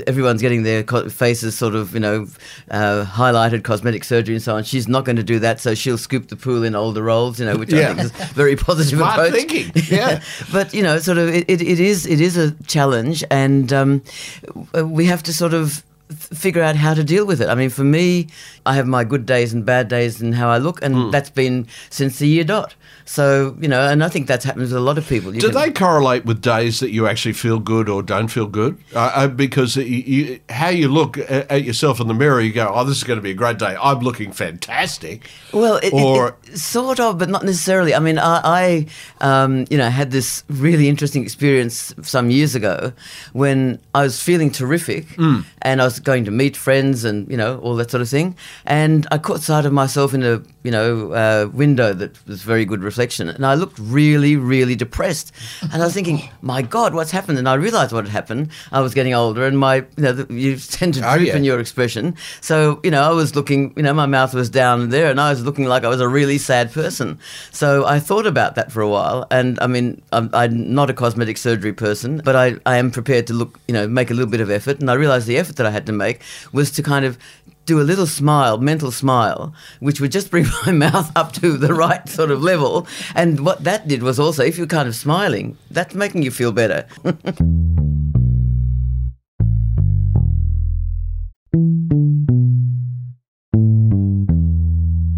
everyone's 0.06 0.40
getting 0.42 0.62
their 0.62 0.84
faces 0.84 1.56
sort 1.56 1.74
of, 1.74 1.94
you 1.94 2.00
know, 2.00 2.26
uh, 2.70 3.04
highlighted, 3.06 3.64
cosmetic 3.64 4.04
surgery 4.04 4.34
and 4.34 4.42
so 4.42 4.54
on. 4.56 4.64
She's 4.64 4.86
not 4.86 5.04
going 5.04 5.16
to 5.16 5.22
do 5.22 5.38
that, 5.40 5.60
so 5.60 5.74
she'll 5.74 5.98
scoop 5.98 6.28
the 6.28 6.36
pool 6.36 6.62
in 6.62 6.74
older 6.74 7.02
roles, 7.02 7.40
you 7.40 7.46
know, 7.46 7.56
which 7.56 7.72
Yeah. 7.72 7.90
I 7.90 7.94
think 7.94 8.00
is 8.00 8.12
very 8.32 8.54
positive 8.56 8.98
Smart 8.98 9.18
approach. 9.18 9.32
thinking, 9.32 9.72
yeah. 9.90 10.22
but 10.52 10.72
you 10.74 10.82
know, 10.82 10.98
sort 10.98 11.18
of, 11.18 11.28
it, 11.30 11.44
it, 11.48 11.62
it 11.62 11.80
is 11.80 12.06
it 12.06 12.20
is 12.20 12.36
a 12.36 12.52
challenge, 12.64 13.24
and 13.30 13.72
um, 13.72 14.02
we 14.84 15.06
have 15.06 15.22
to 15.24 15.32
sort 15.32 15.54
of 15.54 15.82
figure 16.14 16.62
out 16.62 16.76
how 16.76 16.94
to 16.94 17.04
deal 17.04 17.26
with 17.26 17.40
it. 17.40 17.48
I 17.48 17.54
mean, 17.54 17.70
for 17.70 17.84
me, 17.84 18.28
I 18.66 18.74
have 18.74 18.86
my 18.86 19.04
good 19.04 19.26
days 19.26 19.52
and 19.52 19.64
bad 19.64 19.88
days 19.88 20.20
and 20.20 20.34
how 20.34 20.48
I 20.48 20.58
look, 20.58 20.82
and 20.82 20.94
Hmm. 20.94 21.10
that's 21.10 21.30
been 21.30 21.66
since 21.90 22.18
the 22.18 22.28
year 22.28 22.44
dot. 22.44 22.74
So 23.06 23.56
you 23.60 23.68
know, 23.68 23.86
and 23.86 24.02
I 24.02 24.08
think 24.08 24.26
that's 24.26 24.44
happened 24.44 24.62
with 24.62 24.72
a 24.72 24.80
lot 24.80 24.96
of 24.98 25.06
people. 25.08 25.34
You 25.34 25.40
Do 25.40 25.50
can- 25.50 25.60
they 25.60 25.70
correlate 25.72 26.24
with 26.24 26.40
days 26.40 26.80
that 26.80 26.90
you 26.90 27.06
actually 27.06 27.34
feel 27.34 27.58
good 27.58 27.88
or 27.88 28.02
don't 28.02 28.28
feel 28.28 28.46
good? 28.46 28.78
Uh, 28.94 29.10
uh, 29.14 29.26
because 29.28 29.76
you, 29.76 29.82
you, 29.84 30.40
how 30.48 30.68
you 30.70 30.88
look 30.88 31.18
at, 31.18 31.50
at 31.50 31.64
yourself 31.64 32.00
in 32.00 32.08
the 32.08 32.14
mirror, 32.14 32.40
you 32.40 32.52
go, 32.52 32.70
"Oh, 32.74 32.84
this 32.84 32.96
is 32.96 33.04
going 33.04 33.18
to 33.18 33.22
be 33.22 33.30
a 33.30 33.34
great 33.34 33.58
day. 33.58 33.76
I'm 33.80 34.00
looking 34.00 34.32
fantastic." 34.32 35.28
Well, 35.52 35.76
it, 35.76 35.86
it- 35.86 35.92
Or- 35.92 36.36
it- 36.44 36.58
sort 36.58 36.98
of, 37.00 37.18
but 37.18 37.28
not 37.28 37.44
necessarily. 37.44 37.94
I 37.94 37.98
mean, 37.98 38.18
I, 38.18 38.40
I 38.44 38.86
um, 39.20 39.66
you 39.70 39.76
know, 39.76 39.90
had 39.90 40.10
this 40.10 40.44
really 40.48 40.88
interesting 40.88 41.22
experience 41.22 41.92
some 42.02 42.30
years 42.30 42.54
ago 42.54 42.92
when 43.32 43.78
I 43.94 44.02
was 44.02 44.22
feeling 44.22 44.50
terrific, 44.50 45.08
Mm. 45.16 45.44
and 45.62 45.80
I 45.80 45.84
was 45.84 46.00
going 46.00 46.24
to 46.24 46.30
meet 46.30 46.56
friends 46.56 47.04
and 47.04 47.28
you 47.30 47.36
know 47.36 47.58
all 47.58 47.76
that 47.76 47.90
sort 47.90 48.00
of 48.02 48.08
thing, 48.08 48.36
and 48.64 49.06
I 49.10 49.18
caught 49.18 49.40
sight 49.40 49.66
of 49.66 49.72
myself 49.72 50.14
in 50.14 50.22
a 50.22 50.42
you 50.62 50.70
know 50.70 51.12
uh, 51.12 51.48
window 51.52 51.92
that 51.92 52.24
was 52.26 52.42
very 52.42 52.64
good 52.64 52.82
reflection, 52.94 53.28
and 53.28 53.44
I 53.44 53.54
looked 53.54 53.78
really, 53.80 54.36
really 54.36 54.76
depressed, 54.76 55.32
and 55.62 55.82
I 55.82 55.84
was 55.84 55.94
thinking, 55.94 56.30
my 56.42 56.62
God, 56.62 56.94
what's 56.94 57.10
happened? 57.10 57.38
And 57.38 57.48
I 57.48 57.54
realised 57.54 57.92
what 57.92 58.04
had 58.04 58.12
happened. 58.12 58.50
I 58.70 58.80
was 58.80 58.94
getting 58.94 59.14
older, 59.14 59.44
and 59.46 59.58
my 59.58 59.76
you 59.76 60.04
know 60.04 60.12
the, 60.12 60.32
you 60.32 60.56
tend 60.56 60.94
to 60.94 61.00
Oh, 61.10 61.16
yeah. 61.16 61.36
in 61.36 61.42
your 61.44 61.58
expression. 61.58 62.14
So, 62.40 62.80
you 62.84 62.90
know, 62.90 63.02
I 63.02 63.10
was 63.10 63.34
looking, 63.34 63.72
you 63.76 63.82
know, 63.82 63.92
my 63.92 64.06
mouth 64.06 64.32
was 64.32 64.48
down 64.48 64.90
there 64.90 65.10
and 65.10 65.20
I 65.20 65.30
was 65.30 65.44
looking 65.44 65.64
like 65.66 65.84
I 65.84 65.88
was 65.88 66.00
a 66.00 66.08
really 66.08 66.38
sad 66.38 66.72
person. 66.72 67.18
So 67.50 67.84
I 67.84 67.98
thought 68.00 68.26
about 68.26 68.54
that 68.54 68.70
for 68.72 68.80
a 68.80 68.88
while. 68.88 69.26
And 69.30 69.58
I 69.60 69.66
mean, 69.66 70.00
I'm, 70.12 70.30
I'm 70.32 70.72
not 70.74 70.88
a 70.90 70.94
cosmetic 70.94 71.36
surgery 71.36 71.72
person, 71.72 72.22
but 72.24 72.36
I, 72.36 72.56
I 72.64 72.76
am 72.78 72.90
prepared 72.90 73.26
to 73.26 73.34
look, 73.34 73.58
you 73.68 73.74
know, 73.74 73.86
make 73.88 74.10
a 74.10 74.14
little 74.14 74.30
bit 74.30 74.40
of 74.40 74.50
effort. 74.50 74.80
And 74.80 74.90
I 74.90 74.94
realized 74.94 75.26
the 75.26 75.36
effort 75.36 75.56
that 75.56 75.66
I 75.66 75.70
had 75.70 75.86
to 75.86 75.92
make 75.92 76.20
was 76.52 76.70
to 76.72 76.82
kind 76.82 77.04
of 77.04 77.18
do 77.66 77.80
a 77.80 77.82
little 77.82 78.06
smile, 78.06 78.58
mental 78.58 78.90
smile, 78.90 79.54
which 79.80 80.00
would 80.00 80.12
just 80.12 80.30
bring 80.30 80.46
my 80.66 80.72
mouth 80.72 81.10
up 81.16 81.32
to 81.32 81.56
the 81.56 81.74
right 81.74 82.08
sort 82.08 82.30
of 82.30 82.42
level. 82.42 82.86
And 83.14 83.40
what 83.40 83.64
that 83.64 83.88
did 83.88 84.02
was 84.02 84.18
also, 84.18 84.42
if 84.42 84.58
you're 84.58 84.66
kind 84.66 84.88
of 84.88 84.94
smiling, 84.94 85.56
that's 85.70 85.94
making 85.94 86.22
you 86.22 86.30
feel 86.30 86.52
better. 86.52 86.86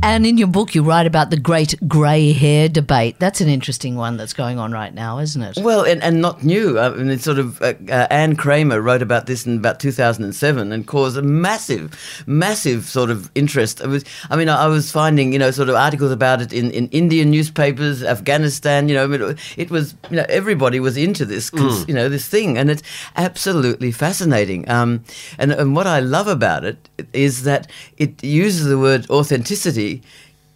And 0.07 0.25
in 0.25 0.39
your 0.39 0.47
book, 0.47 0.73
you 0.73 0.85
write 0.85 1.09
about 1.09 1.31
the 1.31 1.37
great 1.37 1.75
grey 1.89 2.31
hair 2.31 2.69
debate. 2.69 3.17
That's 3.19 3.41
an 3.41 3.49
interesting 3.49 3.97
one 3.97 4.17
that's 4.17 4.33
going 4.33 4.57
on 4.57 4.71
right 4.71 4.95
now, 4.95 5.19
isn't 5.19 5.43
it? 5.43 5.59
Well, 5.61 5.83
and, 5.85 6.01
and 6.01 6.21
not 6.21 6.45
new. 6.45 6.79
I 6.79 6.91
mean, 6.91 7.11
it's 7.11 7.25
sort 7.25 7.41
of 7.41 7.61
uh, 7.61 7.75
uh, 7.89 8.07
Anne 8.09 8.37
Kreamer 8.37 8.81
wrote 8.81 9.03
about 9.03 9.27
this 9.27 9.47
in 9.47 9.57
about 9.57 9.81
2007 9.81 10.71
and 10.71 10.87
caused 10.87 11.17
a 11.17 11.23
massive, 11.23 12.25
massive 12.25 12.85
sort 12.85 13.11
of 13.11 13.33
interest. 13.35 13.81
It 13.81 13.89
was, 13.89 14.05
I 14.31 14.37
mean, 14.37 14.49
I, 14.49 14.67
I 14.67 14.67
was 14.69 14.93
finding 14.93 15.33
you 15.33 15.41
know 15.41 15.51
sort 15.51 15.69
of 15.69 15.75
articles 15.75 16.13
about 16.13 16.41
it 16.41 16.53
in, 16.53 16.71
in 16.71 16.87
Indian 16.91 17.33
newspapers, 17.33 18.05
Afghanistan. 18.05 18.89
You 18.89 18.95
know, 18.95 19.03
I 19.03 19.07
mean, 19.09 19.37
it 19.57 19.73
was 19.73 19.97
you 20.09 20.19
know 20.19 20.27
everybody 20.29 20.79
was 20.79 20.97
into 20.97 21.25
this 21.25 21.51
cons- 21.51 21.89
you 21.89 21.95
know 21.95 22.09
this 22.09 22.29
thing, 22.29 22.57
and 22.57 22.71
it's 22.71 22.85
absolutely 23.17 23.91
fascinating. 23.91 24.71
Um, 24.71 25.03
and 25.37 25.51
and 25.51 25.75
what 25.75 25.89
I 25.89 25.99
love 25.99 26.29
about 26.29 26.65
it 26.65 26.89
is 27.13 27.43
that 27.43 27.69
it 27.97 28.23
uses 28.23 28.67
the 28.67 28.79
word 28.79 29.11
authenticity 29.11 29.96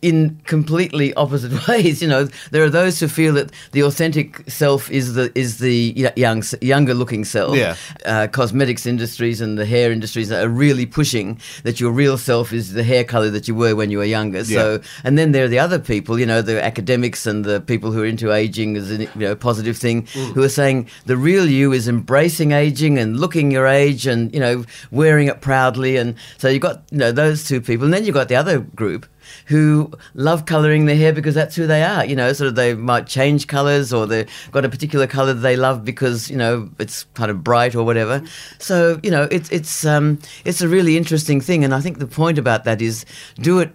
in 0.03 0.41
completely 0.45 1.13
opposite 1.15 1.53
ways. 1.69 2.01
You 2.01 2.09
know, 2.09 2.25
there 2.51 2.65
are 2.65 2.71
those 2.71 3.01
who 3.01 3.09
feel 3.09 3.35
that 3.35 3.51
the 3.73 3.83
authentic 3.83 4.49
self 4.51 4.91
is 4.91 5.15
the 5.15 5.31
is 5.35 5.59
the 5.59 6.11
young 6.17 6.43
younger 6.61 6.95
looking 6.95 7.25
self. 7.25 7.57
Yeah. 7.57 7.77
Uh, 8.05 8.27
cosmetics 8.29 8.87
industries 8.87 9.41
and 9.41 9.59
the 9.59 9.67
hair 9.67 9.93
industries 9.93 10.33
are 10.33 10.49
really 10.49 10.87
pushing 10.87 11.41
that 11.65 11.81
your 11.81 11.91
real 11.91 12.17
self 12.17 12.53
is 12.53 12.73
the 12.73 12.83
hair 12.83 13.05
color 13.05 13.31
that 13.31 13.49
you 13.49 13.55
were 13.55 13.77
when 13.77 13.91
you 13.91 13.99
were 13.99 14.05
younger. 14.05 14.45
So, 14.45 14.81
and 15.05 15.19
then 15.19 15.33
there 15.33 15.45
are 15.45 15.49
the 15.49 15.59
other 15.59 15.79
people, 15.79 16.19
you 16.19 16.27
know, 16.27 16.43
the 16.43 16.63
academics 16.63 17.27
and 17.27 17.45
the 17.45 17.61
people 17.61 17.93
who 17.93 18.03
are 18.03 18.07
into 18.07 18.33
aging 18.33 18.77
as 18.77 18.91
a 18.91 19.05
you 19.05 19.11
know 19.17 19.37
positive 19.37 19.77
thing, 19.77 20.07
who 20.35 20.43
are 20.43 20.49
saying 20.49 20.89
the 21.07 21.17
real 21.17 21.47
you 21.47 21.73
is 21.73 21.89
embracing 21.89 22.53
aging 22.53 22.99
and 22.99 23.21
looking 23.21 23.51
your 23.51 23.67
age 23.67 24.07
and 24.07 24.33
you 24.33 24.41
know 24.41 24.65
wearing 24.91 25.29
it 25.29 25.41
proudly. 25.41 25.97
And 25.97 26.15
so 26.39 26.49
you've 26.49 26.63
got 26.63 26.83
you 26.91 26.99
know 26.99 27.13
those 27.13 27.47
two 27.47 27.61
people, 27.61 27.85
and 27.85 27.93
then 27.93 28.05
you've 28.05 28.15
got 28.15 28.29
the 28.29 28.37
other 28.37 28.61
group 28.61 29.07
who 29.47 29.91
love 30.15 30.47
colouring 30.47 30.87
their 30.87 30.97
hair 30.97 31.13
because 31.13 31.35
that's 31.35 31.57
who 31.57 31.67
they 31.67 31.83
are. 31.83 32.05
You 32.05 32.17
know, 32.17 32.33
sort 32.33 32.49
of 32.49 32.55
they 32.55 32.75
might 32.75 33.07
change 33.07 33.47
colours 33.47 33.93
or 33.93 34.07
they've 34.07 34.29
got 34.53 34.65
a 34.65 34.69
particular 34.69 35.07
colour 35.07 35.35
that 35.35 35.41
they 35.41 35.57
love 35.57 35.85
because 35.85 36.31
you 36.31 36.37
know 36.37 36.69
it's 36.79 37.05
kind 37.15 37.31
of 37.31 37.43
bright 37.45 37.75
or 37.75 37.85
whatever. 37.85 38.23
So 38.59 39.01
you 39.03 39.11
know, 39.11 39.29
it's 39.31 39.51
it's 39.51 39.85
um, 39.85 40.19
it's 40.45 40.61
a 40.61 40.69
really 40.69 40.97
interesting 40.97 41.41
thing, 41.41 41.65
and 41.65 41.75
I 41.75 41.81
think 41.81 41.99
the 41.99 42.07
point 42.07 42.39
about 42.39 42.65
that 42.65 42.81
is 42.83 43.05
do 43.37 43.59
it 43.61 43.75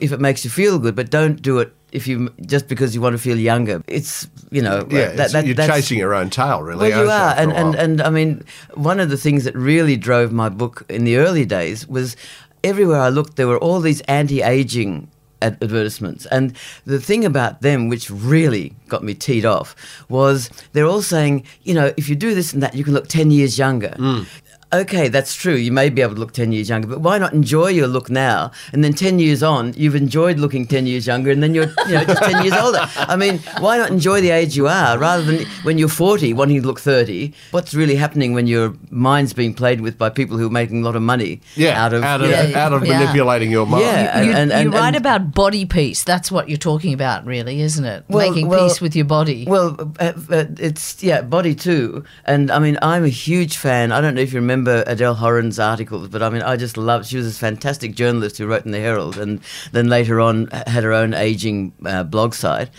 if 0.00 0.12
it 0.12 0.20
makes 0.20 0.44
you 0.44 0.50
feel 0.50 0.78
good, 0.78 0.94
but 0.94 1.10
don't 1.10 1.40
do 1.40 1.58
it. 1.58 1.72
If 1.92 2.06
you 2.06 2.30
just 2.46 2.68
because 2.68 2.94
you 2.94 3.02
want 3.02 3.12
to 3.16 3.18
feel 3.18 3.36
younger, 3.36 3.82
it's 3.86 4.26
you 4.50 4.62
know 4.62 4.86
Yeah, 4.90 5.12
that, 5.12 5.32
that, 5.32 5.44
you're 5.44 5.54
chasing 5.54 5.98
your 5.98 6.14
own 6.14 6.30
tail, 6.30 6.62
really. 6.62 6.88
well, 6.90 7.04
you 7.04 7.10
are, 7.10 7.34
and, 7.36 7.52
and 7.52 7.74
and 7.74 8.00
I 8.00 8.08
mean, 8.08 8.44
one 8.72 8.98
of 8.98 9.10
the 9.10 9.18
things 9.18 9.44
that 9.44 9.54
really 9.54 9.98
drove 9.98 10.32
my 10.32 10.48
book 10.48 10.86
in 10.88 11.04
the 11.04 11.16
early 11.18 11.44
days 11.44 11.86
was 11.86 12.16
everywhere 12.64 13.00
I 13.00 13.08
looked, 13.08 13.36
there 13.36 13.48
were 13.48 13.58
all 13.58 13.80
these 13.80 14.00
anti-aging 14.02 15.08
advertisements, 15.40 16.26
and 16.26 16.56
the 16.84 17.00
thing 17.00 17.24
about 17.24 17.62
them, 17.62 17.88
which 17.88 18.08
really 18.10 18.74
got 18.88 19.02
me 19.02 19.14
teed 19.14 19.44
off, 19.44 19.74
was 20.08 20.48
they're 20.72 20.86
all 20.86 21.02
saying, 21.02 21.44
you 21.64 21.74
know, 21.74 21.92
if 21.96 22.08
you 22.08 22.14
do 22.14 22.34
this 22.34 22.52
and 22.52 22.62
that, 22.62 22.74
you 22.74 22.84
can 22.84 22.94
look 22.94 23.08
ten 23.08 23.30
years 23.30 23.58
younger. 23.58 23.94
Mm. 23.98 24.26
Okay, 24.72 25.08
that's 25.08 25.34
true. 25.34 25.54
You 25.54 25.72
may 25.72 25.88
be 25.90 26.02
able 26.02 26.14
to 26.14 26.20
look 26.20 26.32
10 26.32 26.52
years 26.52 26.68
younger, 26.68 26.88
but 26.88 27.00
why 27.00 27.18
not 27.18 27.32
enjoy 27.32 27.68
your 27.68 27.86
look 27.86 28.10
now? 28.10 28.50
And 28.72 28.82
then 28.82 28.92
10 28.92 29.18
years 29.18 29.42
on, 29.42 29.72
you've 29.74 29.94
enjoyed 29.94 30.38
looking 30.38 30.66
10 30.66 30.86
years 30.86 31.06
younger, 31.06 31.30
and 31.30 31.42
then 31.42 31.54
you're 31.54 31.66
you 31.88 31.94
know, 31.94 32.04
just 32.04 32.22
10 32.22 32.44
years 32.44 32.56
older. 32.56 32.88
I 32.96 33.16
mean, 33.16 33.38
why 33.58 33.76
not 33.78 33.90
enjoy 33.90 34.20
the 34.20 34.30
age 34.30 34.56
you 34.56 34.68
are 34.68 34.98
rather 34.98 35.22
than 35.22 35.46
when 35.62 35.78
you're 35.78 35.88
40 35.88 36.32
wanting 36.32 36.60
to 36.62 36.66
look 36.66 36.80
30? 36.80 37.32
What's 37.50 37.74
really 37.74 37.96
happening 37.96 38.32
when 38.32 38.46
your 38.46 38.74
mind's 38.90 39.32
being 39.32 39.54
played 39.54 39.80
with 39.80 39.98
by 39.98 40.08
people 40.10 40.38
who 40.38 40.46
are 40.46 40.50
making 40.50 40.82
a 40.82 40.84
lot 40.84 40.96
of 40.96 41.02
money 41.02 41.40
Yeah, 41.56 41.84
out 41.84 41.92
of. 41.92 42.02
out 42.02 42.22
of, 42.22 42.30
Yeah, 42.30 42.52
out 42.64 42.72
of 42.72 42.86
yeah. 42.86 42.98
manipulating 43.00 43.50
your 43.50 43.66
mind. 43.66 43.84
Yeah. 43.84 44.22
You, 44.22 44.32
and- 44.32 44.52
and- 44.52 44.64
you 44.72 44.78
write 44.78 44.88
and- 44.88 44.96
about 44.96 45.32
body 45.34 45.64
peace. 45.66 46.02
That's 46.04 46.30
what 46.30 46.48
you're 46.48 46.56
talking 46.58 46.92
about, 46.94 47.26
really, 47.26 47.60
isn't 47.60 47.84
it? 47.84 48.04
Well- 48.08 48.28
Making 48.30 48.48
well- 48.48 48.68
peace 48.68 48.80
with 48.80 48.94
your 48.96 49.04
body. 49.04 49.44
Well, 49.46 49.76
uh, 50.00 50.12
uh, 50.30 50.44
it's 50.58 51.02
yeah, 51.02 51.20
body 51.22 51.54
too. 51.54 52.04
And 52.24 52.50
I 52.50 52.58
mean, 52.58 52.78
I'm 52.82 53.04
a 53.04 53.08
huge 53.08 53.56
fan. 53.56 53.92
I 53.92 54.00
don't 54.00 54.14
know 54.14 54.20
if 54.22 54.32
you 54.32 54.40
remember 54.40 54.61
Adele 54.68 55.16
Horin's 55.16 55.58
articles, 55.58 56.08
but 56.08 56.22
I 56.22 56.30
mean, 56.30 56.42
I 56.42 56.56
just 56.56 56.76
love. 56.76 57.06
She 57.06 57.16
was 57.16 57.26
this 57.26 57.38
fantastic 57.38 57.94
journalist 57.94 58.38
who 58.38 58.46
wrote 58.46 58.64
in 58.64 58.72
the 58.72 58.80
Herald, 58.80 59.18
and 59.18 59.40
then 59.72 59.88
later 59.88 60.20
on 60.20 60.46
had 60.48 60.84
her 60.84 60.92
own 60.92 61.14
aging 61.14 61.72
uh, 61.84 62.04
blog 62.04 62.34
site. 62.34 62.70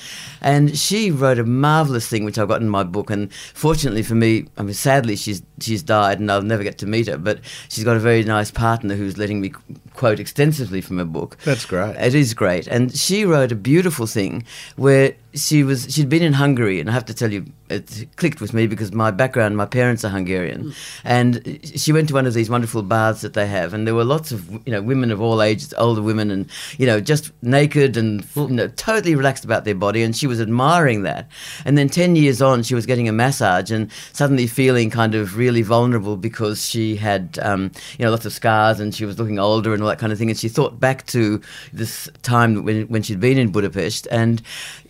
And 0.42 0.78
she 0.78 1.12
wrote 1.12 1.40
a 1.40 1.44
marvelous 1.44 2.08
thing, 2.08 2.26
which 2.26 2.38
I've 2.38 2.48
got 2.48 2.62
in 2.62 2.70
my 2.70 2.84
book. 2.84 3.10
And 3.10 3.34
fortunately 3.34 4.04
for 4.04 4.16
me, 4.16 4.48
I 4.58 4.64
mean, 4.64 4.74
sadly 4.74 5.16
she's 5.16 5.42
she's 5.64 5.84
died, 5.84 6.20
and 6.20 6.32
I'll 6.32 6.42
never 6.42 6.64
get 6.64 6.78
to 6.80 6.86
meet 6.86 7.08
her. 7.08 7.18
But 7.18 7.40
she's 7.70 7.84
got 7.84 7.96
a 7.96 8.00
very 8.00 8.24
nice 8.24 8.52
partner 8.52 8.96
who's 8.96 9.18
letting 9.18 9.42
me 9.42 9.54
quote 9.94 10.20
extensively 10.20 10.82
from 10.82 10.98
her 10.98 11.06
book. 11.06 11.38
That's 11.46 11.66
great. 11.66 11.96
It 11.96 12.16
is 12.16 12.34
great, 12.34 12.68
and 12.68 12.96
she 12.96 13.26
wrote 13.26 13.52
a 13.52 13.56
beautiful 13.56 14.08
thing 14.08 14.46
where 14.76 15.16
she 15.36 15.64
was 15.64 15.94
she'd 15.94 16.10
been 16.10 16.24
in 16.24 16.34
Hungary, 16.34 16.80
and 16.80 16.90
I 16.90 16.94
have 16.94 17.06
to 17.06 17.14
tell 17.14 17.32
you, 17.32 17.46
it 17.70 18.08
clicked 18.18 18.40
with 18.40 18.54
me 18.54 18.68
because 18.68 18.92
my 18.92 19.10
background, 19.10 19.58
my 19.58 19.66
parents 19.66 20.06
are 20.06 20.10
Hungarian, 20.10 20.66
mm. 20.66 20.76
and 21.04 21.60
she 21.76 21.92
went 21.92 22.08
to 22.10 22.14
one 22.14 22.28
of 22.28 22.34
these 22.34 22.50
wonderful 22.50 22.84
baths 22.84 23.22
that 23.22 23.34
they 23.34 23.48
have, 23.48 23.74
and 23.74 23.88
there 23.88 23.96
were 23.96 24.04
lots 24.04 24.32
of 24.32 24.52
you 24.66 24.72
know 24.72 24.82
women 24.82 25.12
of 25.12 25.22
all 25.22 25.42
ages, 25.42 25.74
older 25.78 26.02
women, 26.02 26.30
and 26.30 26.50
you 26.78 26.86
know 26.86 27.00
just 27.00 27.32
naked 27.42 27.98
and 27.98 28.26
you 28.36 28.48
know 28.48 28.68
totally 28.70 29.16
relaxed 29.16 29.46
about 29.46 29.66
their 29.66 29.76
body, 29.76 30.04
and 30.04 30.16
she 30.16 30.28
was 30.28 30.40
admiring 30.40 31.04
that, 31.04 31.28
and 31.66 31.78
then 31.78 31.90
ten 31.90 32.16
years 32.16 32.42
on, 32.42 32.64
she 32.64 32.76
was 32.76 32.86
getting 32.86 33.08
a 33.08 33.14
massage 33.14 33.72
and 33.72 33.92
suddenly 34.12 34.48
feeling 34.48 34.90
kind 34.90 35.16
of 35.16 35.38
really 35.38 35.53
vulnerable 35.62 36.18
because 36.18 36.68
she 36.68 36.96
had 36.96 37.38
um, 37.42 37.72
you 37.98 38.06
know 38.06 38.12
lots 38.12 38.26
of 38.26 38.34
scars 38.34 38.80
and 38.80 38.94
she 38.96 39.06
was 39.06 39.20
looking 39.20 39.40
older 39.40 39.74
and 39.74 39.84
all 39.84 39.90
that 39.90 40.00
kind 40.00 40.12
of 40.12 40.18
thing, 40.20 40.30
and 40.30 40.40
she 40.40 40.50
thought 40.50 40.80
back 40.80 41.06
to 41.08 41.40
this 41.72 42.10
time 42.24 42.64
when 42.66 42.88
when 42.88 43.04
she'd 43.04 43.20
been 43.20 43.38
in 43.38 43.52
Budapest 43.52 44.08
and 44.12 44.42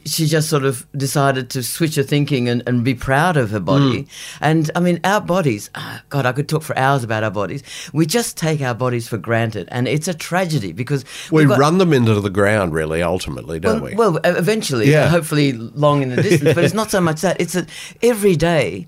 she 0.05 0.25
just 0.25 0.49
sort 0.49 0.65
of 0.65 0.85
decided 0.97 1.49
to 1.49 1.63
switch 1.63 1.95
her 1.95 2.03
thinking 2.03 2.49
and, 2.49 2.61
and 2.67 2.83
be 2.83 2.93
proud 2.93 3.37
of 3.37 3.51
her 3.51 3.59
body. 3.61 4.05
And 4.41 4.69
I 4.75 4.81
mean, 4.81 4.99
our 5.05 5.21
bodies, 5.21 5.69
ah, 5.75 6.03
God, 6.09 6.25
I 6.25 6.33
could 6.33 6.49
talk 6.49 6.61
for 6.61 6.77
hours 6.77 7.05
about 7.05 7.23
our 7.23 7.31
bodies. 7.31 7.63
We 7.93 8.05
just 8.05 8.35
take 8.35 8.59
our 8.61 8.73
bodies 8.73 9.07
for 9.07 9.17
granted. 9.17 9.69
And 9.71 9.87
it's 9.87 10.09
a 10.09 10.13
tragedy 10.13 10.73
because 10.73 11.05
We 11.31 11.45
got- 11.45 11.57
run 11.57 11.77
them 11.77 11.93
into 11.93 12.19
the 12.19 12.29
ground, 12.29 12.73
really, 12.73 13.01
ultimately, 13.01 13.61
don't 13.61 13.81
well, 13.81 13.91
we? 13.91 13.95
well, 13.95 14.19
eventually, 14.25 14.91
Yeah. 14.91 15.07
hopefully 15.07 15.53
long 15.53 16.01
in 16.01 16.09
the 16.09 16.21
distance, 16.21 16.53
but 16.53 16.65
it's 16.65 16.73
not 16.73 16.91
so 16.91 16.99
much 16.99 17.21
that. 17.21 17.39
It's 17.39 17.53
that 17.53 17.69
every 18.01 18.35
day 18.35 18.87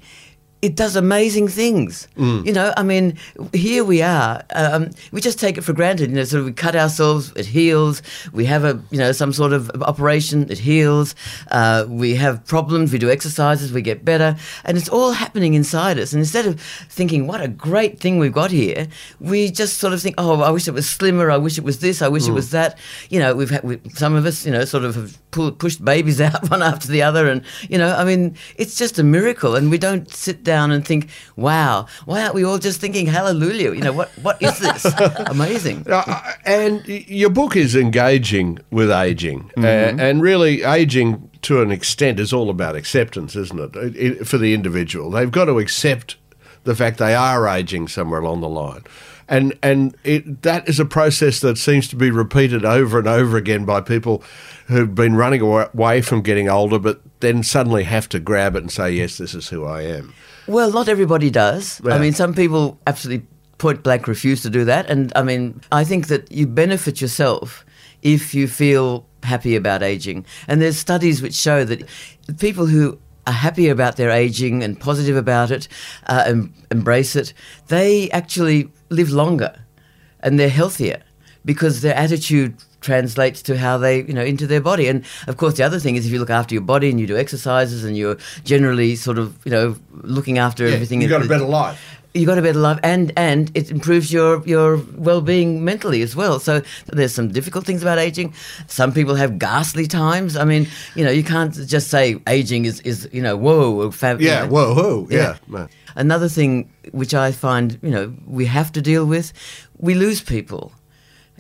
it 0.62 0.76
does 0.76 0.96
amazing 0.96 1.48
things. 1.48 2.08
Mm. 2.18 2.46
You 2.46 2.54
know, 2.54 2.74
I 2.76 2.82
mean, 2.82 3.18
here 3.54 3.84
we 3.84 4.02
are. 4.02 4.44
Um, 4.56 4.90
we 5.12 5.22
just 5.22 5.40
take 5.40 5.58
it 5.58 5.62
for 5.62 5.74
granted. 5.74 6.10
You 6.10 6.16
know, 6.16 6.24
sort 6.24 6.40
of 6.40 6.46
we 6.46 6.54
cut 6.54 6.76
ourselves, 6.76 7.32
it 7.36 7.46
heals. 7.46 8.02
We 8.34 8.46
have 8.46 8.64
a, 8.64 8.82
you 8.90 8.98
know, 8.98 9.12
some 9.12 9.32
sort 9.34 9.54
of 9.54 9.70
operation, 9.84 10.50
it 10.50 10.58
heals. 10.58 11.14
Uh, 11.52 11.86
we 11.88 12.16
have 12.16 12.44
problems, 12.46 12.92
we 12.92 13.00
do 13.00 13.12
exercises, 13.12 13.72
we 13.74 13.82
get 13.82 14.04
better. 14.04 14.38
And 14.64 14.78
it's 14.78 14.90
all 14.90 15.12
happening 15.12 15.54
inside 15.54 16.00
us. 16.00 16.14
And 16.14 16.20
instead 16.22 16.48
of 16.48 16.60
thinking, 16.60 17.28
what 17.28 17.42
a 17.42 17.48
great 17.48 18.00
thing 18.00 18.18
we've 18.18 18.34
got 18.34 18.50
here, 18.50 18.88
we 19.20 19.52
just 19.52 19.78
sort 19.78 19.94
of 19.94 20.02
think, 20.02 20.16
oh, 20.18 20.42
I 20.42 20.50
wish 20.50 20.68
it 20.68 20.74
was 20.74 20.90
slimmer, 20.90 21.30
I 21.30 21.38
wish 21.38 21.58
it 21.58 21.64
was 21.64 21.80
this, 21.80 22.02
I 22.02 22.08
wish 22.08 22.28
it 22.28 22.32
was 22.32 22.52
that. 22.52 22.78
You 23.10 23.20
know, 23.20 23.36
we've 23.36 23.50
had, 23.50 23.64
we, 23.64 23.80
some 23.94 24.16
of 24.16 24.26
us, 24.26 24.46
you 24.46 24.52
know, 24.52 24.66
sort 24.66 24.84
of 24.84 24.96
have 24.96 25.32
pushed 25.32 25.84
babies 25.84 26.22
out 26.28 26.50
one 26.50 26.64
after 26.64 26.88
the 26.88 27.04
other. 27.04 27.30
And, 27.30 27.44
you 27.70 27.78
know, 27.78 27.94
I 27.96 28.04
mean, 28.04 28.36
it's 28.56 28.78
just 28.78 28.98
a 28.98 29.04
miracle. 29.04 29.56
And 29.56 29.70
we 29.70 29.78
don't 29.78 30.10
sit 30.10 30.44
down 30.46 30.72
and 30.72 30.88
think, 30.88 31.10
wow, 31.36 31.88
why 32.06 32.22
aren't 32.24 32.34
we 32.36 32.46
all 32.46 32.58
just 32.58 32.80
thinking, 32.80 33.06
hallelujah? 33.08 33.74
You 33.74 33.82
know, 33.82 33.92
what, 33.92 34.10
what 34.22 34.42
is 34.42 34.58
this? 34.60 34.86
Amazing. 35.28 35.86
Uh, 35.92 36.32
and 36.46 36.88
your 36.88 37.30
book 37.30 37.58
is 37.58 37.76
engaging 37.76 38.60
with 38.72 38.90
aging, 38.90 39.52
uh, 39.58 39.66
and 39.66 40.22
really 40.22 40.64
aging 40.64 41.30
to 41.42 41.62
an 41.62 41.72
extent 41.72 42.20
is 42.20 42.32
all 42.32 42.50
about 42.50 42.76
acceptance, 42.78 43.36
isn't 43.36 43.60
it? 43.60 43.76
It- 43.76 43.96
it- 44.22 44.28
For 44.28 44.38
the 44.38 44.54
individual, 44.54 45.12
they've 45.12 45.30
got 45.32 45.46
to 45.46 45.60
accept 45.60 46.16
the 46.64 46.76
fact 46.76 46.98
they 46.98 47.14
are 47.14 47.48
aging 47.48 47.88
somewhere 47.88 48.20
along 48.22 48.42
the 48.42 48.50
line, 48.50 48.82
and 49.28 49.56
and 49.62 49.96
it, 50.04 50.42
that 50.42 50.68
is 50.68 50.80
a 50.80 50.86
process 50.86 51.40
that 51.42 51.58
seems 51.60 51.88
to 51.90 51.96
be 51.96 52.10
repeated 52.10 52.66
over 52.66 52.98
and 52.98 53.08
over 53.08 53.38
again 53.38 53.66
by 53.66 53.82
people 53.82 54.24
who've 54.68 54.96
been 54.96 55.16
running 55.16 55.42
away 55.42 56.02
from 56.02 56.22
getting 56.24 56.50
older, 56.50 56.80
but 56.80 57.02
then 57.20 57.44
suddenly 57.44 57.84
have 57.84 58.10
to 58.10 58.20
grab 58.20 58.56
it 58.56 58.64
and 58.64 58.72
say, 58.72 58.90
"Yes, 58.92 59.18
this 59.20 59.36
is 59.36 59.50
who 59.50 59.64
I 59.64 59.84
am." 59.84 60.14
Well, 60.48 60.72
not 60.72 60.88
everybody 60.88 61.30
does. 61.30 61.82
Yeah. 61.84 61.96
I 61.96 62.00
mean, 62.00 62.14
some 62.14 62.34
people 62.34 62.80
absolutely 62.88 63.28
point 63.58 63.84
blank 63.84 64.08
refuse 64.08 64.42
to 64.44 64.50
do 64.50 64.66
that. 64.66 64.90
And 64.90 65.12
I 65.16 65.24
mean, 65.24 65.62
I 65.72 65.84
think 65.84 66.08
that 66.08 66.32
you 66.32 66.48
benefit 66.48 67.02
yourself 67.02 67.66
if 68.02 68.36
you 68.36 68.48
feel 68.48 69.08
happy 69.24 69.56
about 69.56 69.82
aging. 69.82 70.26
And 70.48 70.62
there's 70.62 70.78
studies 70.78 71.22
which 71.22 71.34
show 71.34 71.64
that 71.64 71.88
people 72.40 72.68
who 72.68 73.00
are 73.28 73.34
happy 73.34 73.70
about 73.70 73.96
their 73.96 74.12
aging 74.12 74.64
and 74.64 74.80
positive 74.80 75.18
about 75.18 75.52
it 75.52 75.68
uh, 76.08 76.24
and 76.28 76.54
embrace 76.70 77.16
it, 77.16 77.34
they 77.68 78.10
actually 78.12 78.70
live 78.90 79.10
longer 79.10 79.54
and 80.20 80.40
they're 80.40 80.50
healthier 80.50 81.02
because 81.46 81.82
their 81.82 81.96
attitude 81.96 82.56
translates 82.82 83.42
to 83.44 83.58
how 83.58 83.78
they, 83.78 84.04
you 84.04 84.14
know, 84.14 84.24
into 84.24 84.46
their 84.48 84.62
body. 84.62 84.88
And 84.88 85.04
of 85.28 85.38
course, 85.38 85.56
the 85.58 85.64
other 85.64 85.80
thing 85.80 85.96
is 85.96 86.06
if 86.06 86.12
you 86.12 86.20
look 86.20 86.30
after 86.30 86.54
your 86.54 86.62
body 86.64 86.90
and 86.90 87.00
you 87.00 87.08
do 87.08 87.18
exercises 87.18 87.84
and 87.84 87.98
you're 87.98 88.18
generally 88.44 88.96
sort 88.96 89.18
of, 89.18 89.38
you 89.46 89.52
know, 89.52 89.76
looking 90.04 90.38
after 90.38 90.66
everything. 90.68 91.02
you've 91.02 91.10
got 91.10 91.26
a 91.26 91.28
better 91.28 91.46
life. 91.46 91.80
you 92.14 92.26
got 92.26 92.38
a 92.38 92.42
better 92.42 92.60
life, 92.60 92.80
and 92.84 93.12
and 93.18 93.52
it 93.56 93.72
improves 93.72 94.14
your 94.14 94.42
your 94.48 94.78
well 94.98 95.20
being 95.22 95.66
mentally 95.66 96.02
as 96.04 96.16
well. 96.16 96.40
So 96.40 96.62
there's 96.98 97.14
some 97.14 97.28
difficult 97.30 97.66
things 97.66 97.82
about 97.82 97.98
aging. 97.98 98.34
Some 98.68 98.94
people 98.94 99.16
have 99.16 99.38
ghastly 99.38 99.88
times. 99.88 100.38
I 100.38 100.46
mean, 100.46 100.68
you 100.96 101.04
know, 101.04 101.12
you 101.12 101.24
can't 101.24 101.54
just 101.68 101.88
say 101.90 102.16
aging 102.28 102.66
is 102.66 102.80
is 102.82 103.10
you 103.12 103.22
know 103.22 103.36
whoa 103.36 103.92
fab, 103.92 104.22
you 104.22 104.28
Yeah, 104.30 104.46
know. 104.46 104.52
whoa, 104.54 104.74
whoa, 104.76 105.08
yeah. 105.10 105.38
Yeah. 105.52 105.68
Another 105.96 106.30
thing 106.30 106.70
which 106.92 107.14
I 107.14 107.32
find, 107.32 107.80
you 107.82 107.90
know, 107.90 108.14
we 108.28 108.46
have 108.46 108.72
to 108.74 108.82
deal 108.82 109.06
with, 109.06 109.34
we 109.78 109.94
lose 109.96 110.22
people. 110.22 110.72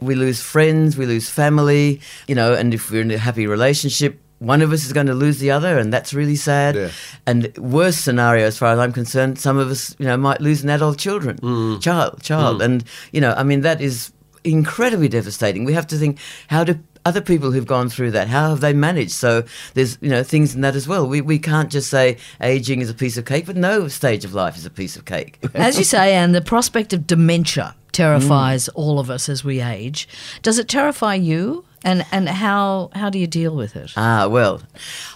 We 0.01 0.15
lose 0.15 0.41
friends, 0.41 0.97
we 0.97 1.05
lose 1.05 1.29
family, 1.29 2.01
you 2.27 2.35
know, 2.35 2.53
and 2.53 2.73
if 2.73 2.91
we're 2.91 3.01
in 3.01 3.11
a 3.11 3.17
happy 3.17 3.47
relationship, 3.47 4.19
one 4.39 4.61
of 4.61 4.73
us 4.73 4.85
is 4.85 4.91
going 4.93 5.07
to 5.07 5.13
lose 5.13 5.39
the 5.39 5.51
other, 5.51 5.77
and 5.79 5.93
that's 5.93 6.13
really 6.13 6.35
sad. 6.35 6.75
Yeah. 6.75 6.89
And 7.25 7.57
worst 7.57 8.03
scenario, 8.03 8.45
as 8.45 8.57
far 8.57 8.73
as 8.73 8.79
I'm 8.79 8.91
concerned, 8.91 9.39
some 9.39 9.57
of 9.57 9.71
us, 9.71 9.95
you 9.97 10.05
know, 10.05 10.17
might 10.17 10.41
lose 10.41 10.61
an 10.63 10.69
adult 10.69 10.97
children, 10.97 11.37
Mm. 11.37 11.81
child, 11.81 12.21
child, 12.21 12.61
and 12.61 12.83
you 13.13 13.21
know, 13.21 13.33
I 13.37 13.43
mean, 13.43 13.61
that 13.61 13.79
is 13.81 14.11
incredibly 14.43 15.07
devastating. 15.07 15.63
We 15.65 15.73
have 15.73 15.87
to 15.87 15.95
think, 15.97 16.19
how 16.47 16.63
do 16.65 16.77
other 17.05 17.21
people 17.21 17.51
who've 17.51 17.67
gone 17.67 17.87
through 17.89 18.11
that, 18.11 18.27
how 18.27 18.49
have 18.49 18.61
they 18.61 18.73
managed? 18.73 19.11
So 19.11 19.43
there's, 19.75 19.97
you 20.01 20.09
know, 20.09 20.23
things 20.23 20.55
in 20.55 20.61
that 20.61 20.75
as 20.75 20.87
well. 20.87 21.07
We 21.07 21.21
we 21.21 21.39
can't 21.39 21.71
just 21.71 21.89
say 21.89 22.17
aging 22.41 22.81
is 22.81 22.89
a 22.89 22.93
piece 22.93 23.15
of 23.17 23.25
cake, 23.25 23.45
but 23.45 23.55
no 23.55 23.87
stage 23.87 24.25
of 24.25 24.33
life 24.33 24.57
is 24.57 24.65
a 24.65 24.69
piece 24.71 24.95
of 24.97 25.05
cake. 25.05 25.39
As 25.53 25.77
you 25.77 25.83
say, 25.83 26.15
and 26.15 26.33
the 26.33 26.41
prospect 26.41 26.93
of 26.93 27.05
dementia 27.07 27.75
terrifies 27.91 28.67
all 28.69 28.99
of 28.99 29.09
us 29.09 29.29
as 29.29 29.43
we 29.43 29.61
age. 29.61 30.07
Does 30.41 30.59
it 30.59 30.67
terrify 30.67 31.15
you? 31.15 31.63
And 31.83 32.03
and 32.11 32.27
how 32.27 32.89
how 32.95 33.11
do 33.11 33.19
you 33.19 33.27
deal 33.27 33.55
with 33.55 33.75
it? 33.75 33.93
Ah, 33.95 34.27
well, 34.27 34.61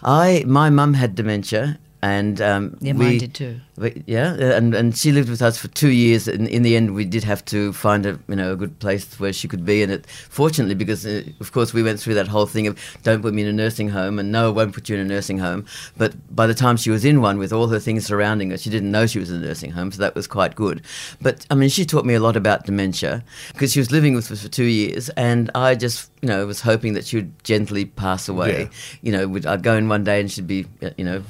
I 0.03 0.43
my 0.46 0.69
mum 0.69 0.93
had 0.93 1.15
dementia, 1.15 1.79
and 2.03 2.39
um, 2.39 2.77
Yeah, 2.79 2.93
we, 2.93 3.05
mine 3.05 3.17
did 3.17 3.34
too. 3.34 3.60
We- 3.79 4.03
yeah, 4.05 4.33
and 4.57 4.75
and 4.75 4.95
she 4.98 5.12
lived 5.12 5.29
with 5.29 5.41
us 5.41 5.57
for 5.57 5.67
two 5.69 5.89
years. 5.89 6.27
And 6.27 6.48
in 6.48 6.63
the 6.63 6.75
end, 6.75 6.93
we 6.95 7.05
did 7.05 7.24
have 7.24 7.43
to 7.45 7.71
find 7.74 8.05
a 8.05 8.19
you 8.27 8.36
know 8.36 8.51
a 8.53 8.55
good 8.55 8.77
place 8.79 9.19
where 9.19 9.33
she 9.33 9.48
could 9.48 9.65
be. 9.65 9.81
And 9.83 9.91
it 9.91 10.05
fortunately, 10.29 10.75
because 10.75 11.05
uh, 11.05 11.24
of 11.39 11.51
course 11.51 11.74
we 11.74 11.83
went 11.83 12.00
through 12.00 12.15
that 12.15 12.27
whole 12.27 12.45
thing 12.45 12.67
of 12.67 12.77
don't 13.03 13.21
put 13.21 13.33
me 13.33 13.41
in 13.41 13.48
a 13.48 13.53
nursing 13.53 13.89
home, 13.89 14.19
and 14.19 14.31
no, 14.31 14.48
I 14.48 14.51
won't 14.51 14.74
put 14.74 14.89
you 14.89 14.95
in 14.95 15.01
a 15.01 15.05
nursing 15.05 15.39
home. 15.39 15.65
But 15.98 16.13
by 16.36 16.48
the 16.48 16.53
time 16.53 16.77
she 16.77 16.89
was 16.91 17.05
in 17.05 17.21
one 17.21 17.38
with 17.38 17.53
all 17.53 17.67
her 17.67 17.79
things 17.79 18.05
surrounding 18.05 18.51
her, 18.51 18.57
she 18.57 18.69
didn't 18.69 18.91
know 18.91 19.07
she 19.07 19.19
was 19.19 19.29
in 19.31 19.38
a 19.43 19.45
nursing 19.48 19.71
home, 19.71 19.91
so 19.91 20.00
that 20.01 20.15
was 20.15 20.27
quite 20.27 20.55
good. 20.55 20.81
But 21.21 21.45
I 21.50 21.55
mean, 21.55 21.69
she 21.69 21.86
taught 21.86 22.05
me 22.05 22.13
a 22.15 22.19
lot 22.19 22.36
about 22.36 22.65
dementia 22.65 23.24
because 23.53 23.71
she 23.74 23.79
was 23.79 23.91
living 23.91 24.13
with 24.15 24.31
us 24.31 24.41
for 24.41 24.50
two 24.50 24.65
years, 24.65 25.09
and 25.17 25.50
I 25.55 25.75
just 25.75 26.12
you 26.21 26.27
know 26.27 26.45
was 26.45 26.62
hoping 26.62 26.93
that 26.93 27.05
she 27.05 27.17
would 27.17 27.43
gently 27.43 27.86
pass 27.86 28.27
away. 28.29 28.63
Yeah. 28.63 28.69
You 29.01 29.12
know, 29.13 29.27
would- 29.27 29.45
I'd 29.45 29.63
go 29.63 29.75
in 29.75 29.88
one 29.89 30.03
day 30.03 30.19
and 30.19 30.29
she'd 30.31 30.48
be 30.48 30.65
uh, 30.81 30.89
you 30.98 31.05
know 31.05 31.24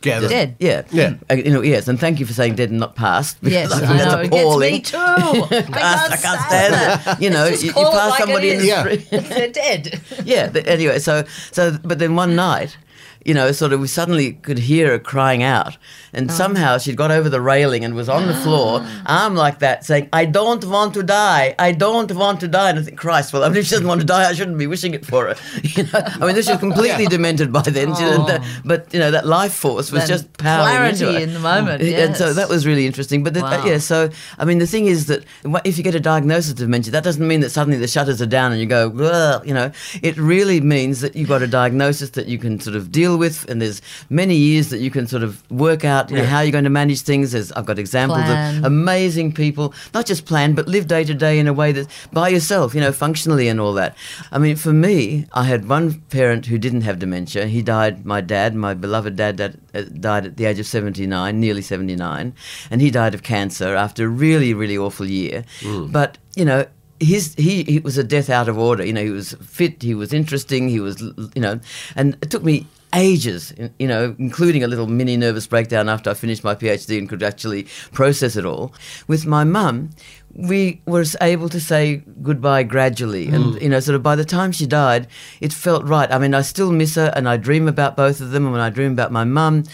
Gather. 0.00 0.28
Dead. 0.28 0.56
yeah, 0.58 0.82
Yeah. 0.90 1.14
Uh, 1.30 1.34
you 1.34 1.50
know, 1.52 1.62
yes, 1.82 1.88
and 1.88 1.98
thank 1.98 2.20
you 2.20 2.26
for 2.26 2.32
saying 2.32 2.54
dead 2.54 2.70
and 2.70 2.78
not 2.80 2.94
past. 2.94 3.36
Yes, 3.42 3.68
because 3.68 3.82
I 3.82 3.86
think 3.86 3.98
know. 3.98 4.10
that's 4.16 4.28
It 4.28 4.30
gets 4.30 4.58
me 4.58 4.80
too. 4.80 4.96
I 4.98 5.62
can't, 5.62 5.74
I 6.12 6.16
can't 6.16 6.40
stand 6.40 6.74
that. 6.74 7.06
it. 7.18 7.22
You 7.22 7.30
know, 7.30 7.46
you, 7.46 7.56
you 7.68 7.72
pass 7.72 8.10
like 8.10 8.20
somebody 8.20 8.50
in 8.50 8.58
the. 8.58 8.66
Yeah. 8.66 8.82
street. 8.82 9.08
They're 9.10 9.50
dead. 9.50 10.00
yeah. 10.24 10.48
But 10.50 10.66
anyway, 10.66 10.98
so 10.98 11.24
so 11.50 11.76
but 11.82 11.98
then 11.98 12.14
one 12.14 12.36
night 12.36 12.76
you 13.24 13.34
know, 13.34 13.52
sort 13.52 13.72
of, 13.72 13.80
we 13.80 13.86
suddenly 13.88 14.32
could 14.32 14.58
hear 14.58 14.90
her 14.90 14.98
crying 14.98 15.42
out. 15.42 15.76
And 16.12 16.30
Oh. 16.30 16.34
somehow 16.34 16.78
she'd 16.78 16.96
got 16.96 17.10
over 17.10 17.28
the 17.28 17.40
railing 17.40 17.84
and 17.84 17.94
was 17.94 18.08
on 18.08 18.26
the 18.26 18.34
floor, 18.34 18.84
arm 19.06 19.34
like 19.34 19.60
that, 19.60 19.84
saying, 19.84 20.08
I 20.12 20.24
don't 20.24 20.64
want 20.64 20.94
to 20.94 21.02
die. 21.02 21.54
I 21.58 21.72
don't 21.72 22.12
want 22.14 22.40
to 22.40 22.48
die. 22.48 22.70
And 22.70 22.78
I 22.78 22.82
think, 22.82 22.98
Christ, 22.98 23.32
well, 23.32 23.44
I 23.44 23.48
mean, 23.48 23.58
if 23.58 23.66
she 23.66 23.70
doesn't 23.72 23.86
want 23.86 24.00
to 24.00 24.06
die, 24.06 24.28
I 24.28 24.32
shouldn't 24.34 24.58
be 24.58 24.66
wishing 24.66 24.94
it 24.94 25.04
for 25.06 25.26
her. 25.28 25.36
You 25.62 25.84
know, 25.84 26.00
I 26.20 26.26
mean, 26.26 26.34
this 26.34 26.48
was 26.48 26.58
completely 26.58 27.06
demented 27.06 27.52
by 27.52 27.62
then. 27.62 27.88
Oh. 27.92 28.38
but, 28.64 28.92
you 28.92 28.98
know, 29.00 29.10
that 29.10 29.26
life 29.26 29.54
force 29.54 29.90
was 29.90 30.02
That 30.02 30.08
just 30.08 30.32
powering 30.36 30.96
clarity 30.96 31.22
in 31.22 31.32
the 31.32 31.40
moment, 31.40 31.82
Yes. 31.82 32.02
And 32.08 32.16
so 32.16 32.32
that 32.34 32.48
was 32.48 32.66
really 32.66 32.84
interesting. 32.86 33.22
But 33.22 33.34
the, 33.34 33.40
uh, 33.44 33.50
Wow. 33.58 33.64
yeah, 33.66 33.78
so 33.78 34.10
I 34.38 34.44
mean, 34.44 34.58
the 34.58 34.66
thing 34.66 34.86
is 34.86 35.06
that 35.06 35.24
if 35.64 35.78
you 35.78 35.84
get 35.84 35.94
a 35.94 36.00
diagnosis 36.00 36.50
of 36.52 36.56
dementia, 36.58 36.90
that 36.92 37.04
doesn't 37.04 37.26
mean 37.26 37.40
that 37.40 37.50
suddenly 37.50 37.78
the 37.78 37.88
shutters 37.88 38.20
are 38.20 38.26
down 38.26 38.52
and 38.52 38.60
you 38.60 38.66
go, 38.66 38.90
"Ugh," 39.00 39.42
you 39.46 39.54
know. 39.54 39.70
It 40.02 40.16
really 40.18 40.60
means 40.60 41.00
that 41.00 41.14
you've 41.16 41.28
got 41.28 41.42
a 41.42 41.46
diagnosis 41.46 42.10
that 42.10 42.26
you 42.26 42.38
can 42.38 42.60
sort 42.60 42.76
of 42.76 42.90
deal 42.92 43.11
with, 43.16 43.48
and 43.50 43.60
there's 43.60 43.82
many 44.10 44.34
years 44.34 44.70
that 44.70 44.78
you 44.78 44.90
can 44.90 45.06
sort 45.06 45.22
of 45.22 45.48
work 45.50 45.84
out, 45.84 46.10
you 46.10 46.16
know, 46.16 46.24
how 46.24 46.40
you're 46.40 46.52
going 46.52 46.64
to 46.64 46.70
manage 46.70 47.02
things. 47.02 47.32
There's, 47.32 47.52
I've 47.52 47.66
got 47.66 47.78
examples 47.78 48.22
Plan. 48.22 48.58
of 48.58 48.64
amazing 48.64 49.32
people, 49.32 49.74
not 49.94 50.06
just 50.06 50.26
plan, 50.26 50.54
but 50.54 50.68
live 50.68 50.86
day 50.86 51.04
to 51.04 51.14
day 51.14 51.38
in 51.38 51.46
a 51.46 51.52
way 51.52 51.72
that 51.72 51.86
by 52.12 52.28
yourself, 52.28 52.74
you 52.74 52.80
know, 52.80 52.92
functionally 52.92 53.48
and 53.48 53.60
all 53.60 53.72
that. 53.74 53.96
I 54.30 54.38
mean, 54.38 54.56
for 54.56 54.72
me, 54.72 55.26
I 55.32 55.44
had 55.44 55.68
one 55.68 56.00
parent 56.10 56.46
who 56.46 56.58
didn't 56.58 56.82
have 56.82 56.98
dementia. 56.98 57.46
He 57.46 57.62
died, 57.62 58.04
my 58.04 58.20
dad, 58.20 58.54
my 58.54 58.74
beloved 58.74 59.16
dad, 59.16 59.36
that 59.38 59.56
uh, 59.74 59.82
died 59.82 60.26
at 60.26 60.36
the 60.36 60.44
age 60.44 60.58
of 60.58 60.66
79, 60.66 61.38
nearly 61.40 61.62
79, 61.62 62.34
and 62.70 62.80
he 62.80 62.90
died 62.90 63.14
of 63.14 63.22
cancer 63.22 63.74
after 63.74 64.04
a 64.06 64.08
really, 64.08 64.54
really 64.54 64.76
awful 64.78 65.06
year. 65.06 65.44
But, 65.90 66.18
you 66.36 66.44
know, 66.44 66.66
his 67.02 67.34
he, 67.34 67.64
he 67.64 67.78
was 67.80 67.98
a 67.98 68.04
death 68.04 68.30
out 68.30 68.48
of 68.48 68.58
order. 68.58 68.84
You 68.84 68.92
know, 68.92 69.02
he 69.02 69.10
was 69.10 69.34
fit, 69.42 69.82
he 69.82 69.94
was 69.94 70.12
interesting, 70.12 70.68
he 70.68 70.80
was, 70.80 71.00
you 71.34 71.42
know, 71.42 71.60
and 71.96 72.16
it 72.22 72.30
took 72.30 72.44
me 72.44 72.66
ages, 72.94 73.54
you 73.78 73.86
know, 73.86 74.14
including 74.18 74.62
a 74.62 74.66
little 74.66 74.86
mini 74.86 75.16
nervous 75.16 75.46
breakdown 75.46 75.88
after 75.88 76.10
I 76.10 76.14
finished 76.14 76.44
my 76.44 76.54
PhD 76.54 76.98
and 76.98 77.08
could 77.08 77.22
actually 77.22 77.64
process 77.92 78.36
it 78.36 78.44
all. 78.44 78.74
With 79.08 79.26
my 79.26 79.44
mum, 79.44 79.90
we 80.34 80.80
were 80.86 81.04
able 81.20 81.48
to 81.50 81.60
say 81.60 82.02
goodbye 82.22 82.62
gradually, 82.62 83.28
and 83.28 83.60
you 83.60 83.68
know, 83.68 83.80
sort 83.80 83.96
of 83.96 84.02
by 84.02 84.16
the 84.16 84.24
time 84.24 84.50
she 84.50 84.66
died, 84.66 85.06
it 85.40 85.52
felt 85.52 85.84
right. 85.84 86.10
I 86.10 86.18
mean, 86.18 86.34
I 86.34 86.40
still 86.42 86.72
miss 86.72 86.94
her, 86.94 87.12
and 87.14 87.28
I 87.28 87.36
dream 87.36 87.68
about 87.68 87.96
both 87.96 88.20
of 88.20 88.30
them, 88.30 88.44
and 88.44 88.52
when 88.52 88.60
I 88.60 88.70
dream 88.70 88.92
about 88.92 89.12
my 89.12 89.24
mum, 89.24 89.64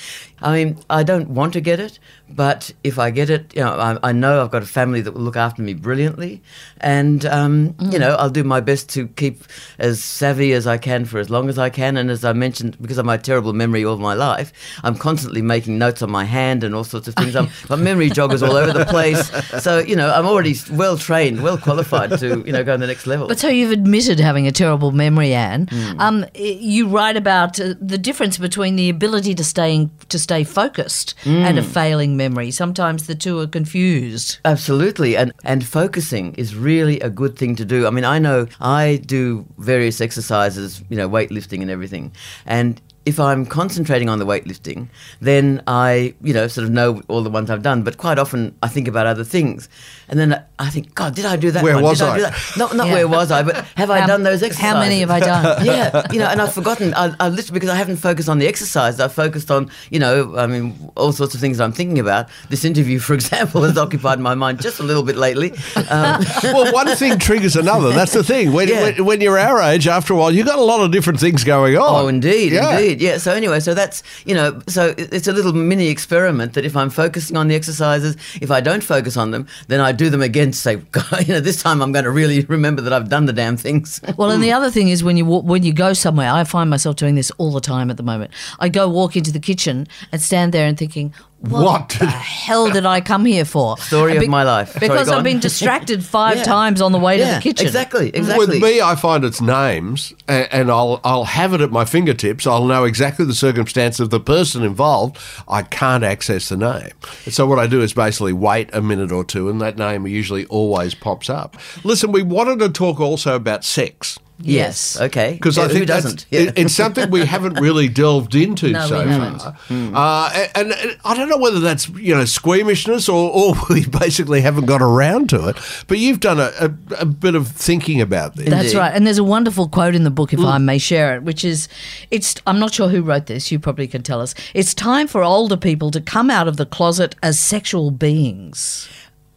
I 0.41 0.53
mean, 0.53 0.79
I 0.91 1.03
don't 1.03 1.31
want 1.31 1.53
to 1.53 1.61
get 1.61 1.79
it, 1.79 1.99
but 2.29 2.73
if 2.83 2.99
I 2.99 3.11
get 3.11 3.31
it, 3.31 3.55
you 3.55 3.63
know, 3.63 3.73
I, 3.73 3.99
I 4.09 4.13
know 4.13 4.43
I've 4.43 4.51
got 4.51 4.63
a 4.63 4.67
family 4.67 5.01
that 5.01 5.13
will 5.13 5.23
look 5.23 5.37
after 5.37 5.63
me 5.63 5.75
brilliantly, 5.75 6.43
and 6.81 7.25
um, 7.27 7.77
you 7.91 7.99
know, 7.99 8.17
I'll 8.17 8.31
do 8.31 8.45
my 8.45 8.61
best 8.61 8.89
to 8.91 9.07
keep 9.07 9.45
as 9.79 10.03
savvy 10.03 10.53
as 10.53 10.67
I 10.67 10.77
can 10.79 11.05
for 11.05 11.19
as 11.19 11.31
long 11.31 11.49
as 11.49 11.59
I 11.59 11.71
can. 11.71 11.97
And 11.97 12.11
as 12.11 12.25
I 12.25 12.33
mentioned, 12.33 12.81
because 12.81 12.99
of 12.99 13.07
my 13.13 13.17
terrible 13.29 13.53
memory 13.63 13.83
all 13.89 13.99
my 14.11 14.15
life, 14.31 14.49
I'm 14.87 14.97
constantly 15.07 15.43
making 15.55 15.75
notes 15.85 16.01
on 16.07 16.11
my 16.21 16.25
hand 16.39 16.59
and 16.65 16.75
all 16.77 16.85
sorts 16.95 17.07
of 17.09 17.15
things. 17.15 17.35
I'm 17.39 17.49
got 17.69 17.79
memory 17.91 18.11
joggers 18.19 18.43
all 18.47 18.57
over 18.63 18.73
the 18.81 18.87
place, 18.97 19.23
so 19.67 19.79
you 19.91 19.97
know, 20.01 20.09
I'm 20.17 20.27
already 20.33 20.55
well 20.83 20.97
trained, 21.09 21.43
well 21.43 21.59
qualified 21.69 22.11
to 22.23 22.29
you 22.47 22.53
know 22.55 22.63
go 22.65 22.73
to 22.77 22.81
the 22.85 22.87
next 22.93 23.07
level. 23.07 23.27
But 23.33 23.39
so 23.39 23.49
you've 23.49 23.73
admitted 23.81 24.21
having 24.21 24.47
a 24.47 24.53
terrible 24.63 24.93
memory, 25.05 25.33
Anne. 25.35 25.67
Hmm. 25.71 26.01
Um, 26.07 26.17
you 26.35 26.83
write 26.97 27.17
about 27.17 27.53
uh, 27.61 27.75
the 27.93 27.99
difference 28.09 28.37
between 28.39 28.77
the 28.77 28.89
ability 28.97 29.35
to 29.41 29.45
staying 29.45 29.91
to 30.09 30.19
stay 30.19 30.45
focused 30.45 31.15
and 31.25 31.59
Hmm. 31.59 31.65
a 31.65 31.67
failing 31.79 32.17
memory. 32.17 32.51
Sometimes 32.51 33.07
the 33.07 33.15
two 33.15 33.39
are 33.41 33.47
confused. 33.59 34.39
Absolutely, 34.45 35.17
and 35.17 35.33
and 35.45 35.61
focusing 35.65 36.35
is 36.35 36.55
really 36.55 37.01
a 37.01 37.11
good 37.11 37.35
thing 37.41 37.57
to 37.57 37.65
do. 37.65 37.87
I 37.89 37.91
mean, 37.91 38.05
I 38.17 38.19
know 38.19 38.47
I 38.61 39.01
do 39.17 39.47
various 39.59 40.01
exercises, 40.01 40.83
you 40.91 40.97
know, 40.97 41.09
weightlifting 41.17 41.61
and 41.63 41.71
everything, 41.71 42.13
and 42.47 42.81
if 43.09 43.19
I'm 43.19 43.47
concentrating 43.47 44.09
on 44.09 44.19
the 44.19 44.27
weightlifting, 44.27 44.89
then 45.21 45.63
I, 45.67 46.15
you 46.23 46.35
know, 46.35 46.47
sort 46.49 46.65
of 46.67 46.71
know 46.71 47.03
all 47.09 47.23
the 47.23 47.31
ones 47.31 47.49
I've 47.51 47.63
done. 47.63 47.83
But 47.83 47.97
quite 47.97 48.19
often 48.19 48.55
I 48.63 48.69
think 48.69 48.87
about 48.87 49.07
other 49.07 49.25
things, 49.25 49.69
and 50.09 50.19
then 50.21 50.31
I 50.59 50.69
think, 50.71 50.95
God, 50.95 51.15
did 51.15 51.25
I 51.25 51.37
do 51.37 51.51
that? 51.53 51.63
Where 51.63 51.75
one? 51.75 51.85
was 51.85 51.99
did 51.99 52.09
I?" 52.09 52.17
do 52.17 52.23
that? 52.25 52.35
Not 52.57 52.77
not 52.77 52.87
Yeah. 52.89 52.93
where 52.95 53.09
was 53.09 53.31
I, 53.31 53.43
but 53.43 53.57
have 53.77 53.91
I 53.91 54.07
done 54.07 54.23
those 54.25 54.43
exercises? 54.43 54.71
How 54.71 54.79
many 54.81 55.01
have 55.01 55.11
I 55.11 55.21
done? 55.21 55.65
yeah, 55.73 56.03
you 56.13 56.19
know, 56.19 56.27
and 56.27 56.41
I've 56.43 56.53
forgotten. 56.53 56.93
I, 56.95 57.15
I 57.19 57.29
literally 57.29 57.55
because 57.59 57.71
I 57.71 57.77
haven't 57.77 57.97
focused 57.97 58.29
on 58.29 58.39
the 58.39 58.47
exercise. 58.47 59.01
I've 59.01 59.15
focused 59.15 59.51
on, 59.51 59.71
you 59.91 59.99
know, 59.99 60.37
I 60.37 60.47
mean, 60.47 60.91
all 60.97 61.13
sorts 61.13 61.35
of 61.35 61.41
things 61.41 61.61
I'm 61.61 61.73
thinking 61.73 61.99
about. 61.99 62.29
This 62.51 62.65
interview, 62.65 62.99
for 62.99 63.15
example, 63.21 63.63
has 63.63 63.79
occupied 63.79 64.21
my 64.21 64.35
mind 64.35 64.61
just 64.61 64.81
a 64.81 64.83
little 64.83 65.03
bit 65.03 65.17
lately. 65.17 65.53
Um, 65.89 66.23
well, 66.43 66.73
one 66.73 66.89
thing 66.97 67.19
triggers 67.19 67.57
another. 67.57 67.91
That's 67.93 68.13
the 68.13 68.23
thing. 68.25 68.53
When, 68.53 68.69
Yeah. 68.69 68.83
when, 68.83 69.05
when 69.05 69.21
you're 69.21 69.39
our 69.39 69.61
age, 69.63 69.87
after 69.89 70.13
a 70.13 70.17
while, 70.17 70.31
you've 70.35 70.47
got 70.47 70.59
a 70.59 70.63
lot 70.63 70.81
of 70.81 70.91
different 70.93 71.21
things 71.21 71.45
going 71.45 71.77
on. 71.77 72.05
Oh, 72.05 72.09
indeed, 72.09 72.53
Yeah. 72.53 72.79
indeed. 72.79 72.98
Yeah. 72.99 73.19
So 73.19 73.33
anyway, 73.33 73.61
so 73.61 73.75
that's 73.75 74.03
you 74.25 74.35
know, 74.35 74.61
so 74.69 74.95
it's 74.99 75.29
a 75.29 75.33
little 75.33 75.53
mini 75.53 75.89
experiment 75.89 76.55
that 76.55 76.65
if 76.65 76.77
I'm 76.77 76.91
focusing 76.91 77.37
on 77.37 77.49
the 77.49 77.55
exercises, 77.55 78.17
if 78.41 78.51
I 78.51 78.61
don't 78.61 78.83
focus 78.83 79.17
on 79.17 79.31
them, 79.31 79.47
then 79.69 79.81
I 79.81 79.93
do 79.93 80.11
them 80.11 80.23
again. 80.23 80.51
To 80.51 80.57
say, 80.57 80.73
you 81.27 81.35
know, 81.35 81.41
this 81.41 81.63
time 81.63 81.83
I'm 81.83 81.93
going 81.93 82.05
to 82.05 82.11
really 82.11 82.45
remember 82.45 82.83
that 82.83 82.93
I've 82.93 83.09
done 83.09 83.27
the 83.27 83.33
damn 83.33 83.57
things. 83.57 84.01
Well, 84.19 84.31
and 84.31 84.43
the 84.43 84.51
other 84.51 84.71
thing 84.71 84.89
is 84.89 85.05
when 85.05 85.17
you 85.17 85.25
when 85.25 85.63
you 85.63 85.73
go 85.73 85.93
somewhere, 85.93 86.33
I 86.33 86.43
find 86.43 86.69
myself 86.69 86.97
doing 86.97 87.15
this 87.15 87.31
all 87.39 87.53
the 87.53 87.61
time 87.61 87.89
at 87.89 87.97
the 87.97 88.03
moment. 88.03 88.33
I 88.59 88.69
go 88.69 88.89
walk 88.89 89.17
into 89.17 89.31
the 89.31 89.39
kitchen 89.39 89.87
and 90.11 90.21
stand 90.21 90.53
there 90.53 90.67
and 90.67 90.77
thinking, 90.77 91.15
what, 91.41 91.63
What 91.63 91.89
the 92.01 92.07
hell 92.07 92.69
did 92.71 92.85
I 92.85 93.01
come 93.01 93.25
here 93.25 93.45
for? 93.45 93.79
Story 93.79 94.17
of 94.17 94.27
my 94.29 94.43
life. 94.43 94.75
Because 94.81 95.09
go 95.09 95.17
I've 95.17 95.23
been 95.23 95.39
distracted 95.39 96.05
five 96.05 96.37
Yeah. 96.39 96.43
times 96.43 96.81
on 96.81 96.91
the 96.91 96.99
way 96.99 97.17
to 97.19 97.25
the 97.25 97.41
kitchen. 97.41 97.65
exactly, 97.67 98.09
exactly. 98.09 98.47
With 98.47 98.61
me, 98.63 98.81
I 98.81 98.97
find 98.97 99.25
it's 99.25 99.41
names, 99.41 100.13
and, 100.27 100.49
and 100.51 100.71
I'll 100.71 101.01
I'll 101.05 101.25
have 101.25 101.55
it 101.55 101.61
at 101.61 101.71
my 101.71 101.85
fingertips. 101.85 102.47
I'll 102.47 102.65
know 102.65 102.83
exactly 102.85 103.25
the 103.25 103.35
circumstance 103.35 104.01
of 104.01 104.11
the 104.11 104.19
person 104.21 104.65
involved. 104.65 105.17
I 105.47 105.63
can't 105.63 106.03
access 106.03 106.49
the 106.49 106.57
name, 106.57 106.91
and 107.25 107.33
so 107.33 107.47
what 107.47 107.59
I 107.61 107.69
do 107.69 107.83
is 107.83 107.93
basically 107.93 108.33
wait 108.33 108.69
a 108.73 108.83
minute 108.83 109.13
or 109.13 109.25
two, 109.25 109.49
and 109.49 109.61
that 109.61 109.79
name 109.79 110.07
usually 110.09 110.45
always 110.47 110.95
pops 110.97 111.31
up. 111.31 111.57
Listen, 111.85 112.11
we 112.11 112.23
wanted 112.23 112.59
to 112.59 112.69
talk 112.69 112.99
also 113.01 113.37
about 113.37 113.65
sex. 113.65 114.19
Yes. 114.41 115.01
Okay. 115.01 115.33
Because 115.33 115.57
Yeah, 115.57 115.65
I 115.65 115.67
think 115.67 115.79
who 115.81 115.87
that's- 115.87 116.05
doesn't? 116.05 116.27
it- 116.31 116.57
it's 116.57 116.75
something 116.75 117.11
we 117.11 117.25
haven't 117.27 117.55
really 117.61 117.89
delved 118.05 118.35
into 118.37 118.71
No, 118.71 118.87
so 118.87 119.05
haven't. 119.07 119.41
far. 119.41 119.57
Uh, 119.69 120.47
and, 120.55 120.73
and 120.73 120.97
I 121.05 121.17
don't 121.17 121.29
know 121.29 121.39
whether 121.39 121.59
that's 121.59 121.89
you 121.89 122.15
know 122.15 122.25
squeamishness 122.25 123.09
or, 123.09 123.31
or 123.33 123.55
we 123.71 123.85
basically 123.87 124.41
haven't 124.41 124.67
got 124.67 124.81
around 124.81 125.29
to 125.31 125.49
it. 125.49 125.57
But 125.89 125.99
you've 125.99 126.21
done 126.21 126.39
a, 126.39 126.53
a, 126.61 126.71
a 127.01 127.05
bit 127.05 127.35
of 127.35 127.49
thinking 127.49 128.01
about 128.01 128.37
this. 128.37 128.49
That's 128.49 128.67
Indeed. 128.67 128.79
right. 128.79 128.93
And 128.95 129.07
there's 129.07 129.19
a 129.19 129.25
wonderful 129.25 129.69
quote 129.69 129.95
in 129.97 130.05
the 130.05 130.11
book, 130.11 130.33
if 130.33 130.41
I 130.41 130.59
may 130.59 130.79
share 130.79 131.17
it, 131.17 131.25
which 131.25 131.45
is 131.45 131.69
it's 132.13 132.37
I'm 132.47 132.61
not 132.61 132.73
sure 132.73 132.89
who 132.89 133.03
wrote 133.03 133.27
this, 133.27 133.51
you 133.51 133.59
probably 133.59 133.89
can 133.89 134.03
tell 134.03 134.21
us. 134.21 134.35
It's 134.55 134.73
time 134.73 135.09
for 135.09 135.25
older 135.25 135.57
people 135.57 135.91
to 135.91 136.01
come 136.01 136.31
out 136.31 136.47
of 136.47 136.57
the 136.59 136.67
closet 136.67 137.17
as 137.25 137.41
sexual 137.41 137.91
beings. 137.91 138.89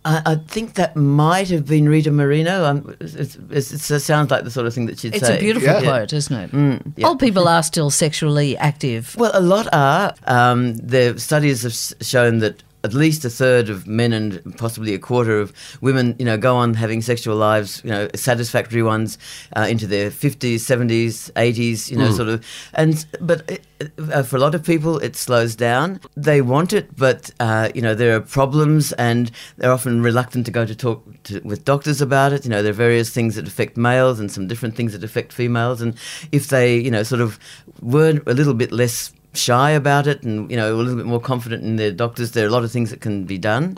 I, 0.04 0.22
I 0.26 0.36
think 0.36 0.74
that 0.76 0.96
might 0.96 1.50
have 1.50 1.68
been 1.68 1.88
Rita 1.88 2.12
Marino. 2.12 2.66
Um, 2.66 2.96
it's, 3.00 3.14
it's, 3.16 3.38
it's, 3.72 3.92
it 3.92 4.00
sounds 4.00 4.32
like 4.32 4.44
the 4.44 4.50
sort 4.52 4.66
of 4.66 4.74
thing 4.74 4.88
that 4.88 5.00
she'd 5.00 5.14
It's 5.16 5.26
say. 5.28 5.34
It's 5.36 5.42
a 5.42 5.46
beautiful 5.46 5.68
Yeah. 5.70 5.82
quote, 5.84 6.12
isn't 6.14 6.36
it? 6.36 6.52
Mm, 6.52 6.94
yeah. 6.98 7.08
Old 7.08 7.20
people 7.20 7.48
are 7.48 7.62
still 7.62 7.92
sexually 7.92 8.58
active. 8.58 9.16
Well, 9.18 9.32
a 9.34 9.42
lot 9.42 9.68
are. 9.72 10.14
Um, 10.26 10.76
the 10.78 11.20
studies 11.20 11.62
have 11.64 11.76
shown 12.06 12.40
that 12.40 12.64
at 12.84 12.94
least 12.94 13.26
a 13.26 13.30
third 13.30 13.70
of 13.70 13.88
men 13.88 14.14
and 14.14 14.58
possibly 14.58 14.94
a 14.94 15.00
quarter 15.00 15.40
of 15.40 15.54
women, 15.82 16.16
you 16.18 16.26
know, 16.26 16.38
go 16.38 16.56
on 16.56 16.74
having 16.74 17.02
sexual 17.02 17.36
lives, 17.36 17.82
you 17.84 17.92
know, 17.92 18.08
satisfactory 18.16 18.84
ones, 18.84 19.18
uh, 19.56 19.68
into 19.70 19.88
their 19.88 20.10
fifties, 20.10 20.66
seventies, 20.66 21.32
eighties, 21.36 21.92
you 21.92 21.98
know, 21.98 22.12
sort 22.12 22.30
of. 22.30 22.46
And 22.74 23.06
but 23.20 23.60
uh, 24.12 24.24
for 24.24 24.38
a 24.38 24.40
lot 24.40 24.56
of 24.56 24.64
people, 24.64 24.98
it 25.00 25.16
slows 25.16 25.56
down. 25.56 26.00
They 26.16 26.42
want 26.42 26.74
it, 26.74 26.96
but 26.96 27.32
uh, 27.40 27.70
you 27.76 27.82
know, 27.82 27.96
there 27.96 28.16
are 28.16 28.22
problems, 28.22 28.94
and 28.94 29.32
they're 29.58 29.72
often 29.72 30.02
reluctant 30.02 30.46
to 30.48 30.52
go 30.52 30.66
to 30.66 30.76
talk 30.76 31.06
to, 31.24 31.40
with 31.42 31.66
doctors 31.66 32.02
about 32.02 32.34
it. 32.34 32.46
You 32.46 32.50
know, 32.52 32.64
there 32.64 32.72
are 32.72 32.74
various 32.74 33.10
things 33.10 33.36
that 33.36 33.48
affect 33.48 33.78
males 33.78 34.20
and 34.20 34.32
some 34.32 34.48
different 34.48 34.76
things 34.76 34.94
that 34.94 35.04
affect 35.04 35.34
females, 35.34 35.82
and 35.82 35.96
if 36.32 36.48
they, 36.48 36.78
you 36.78 36.92
know, 36.92 37.04
sort 37.04 37.22
of 37.22 37.40
were 37.82 38.22
a 38.26 38.34
little 38.34 38.54
bit 38.54 38.72
less 38.72 39.14
shy 39.34 39.72
about 39.72 40.08
it 40.08 40.24
and 40.24 40.52
you 40.52 40.58
know 40.58 40.74
a 40.74 40.76
little 40.76 40.96
bit 40.96 41.06
more 41.06 41.20
confident 41.20 41.64
in 41.64 41.78
their 41.78 41.92
doctors. 41.92 42.32
There 42.32 42.46
are 42.46 42.48
a 42.48 42.52
lot 42.52 42.64
of 42.64 42.72
things 42.72 42.90
that 42.90 43.02
can 43.02 43.26
be 43.26 43.38
done. 43.38 43.74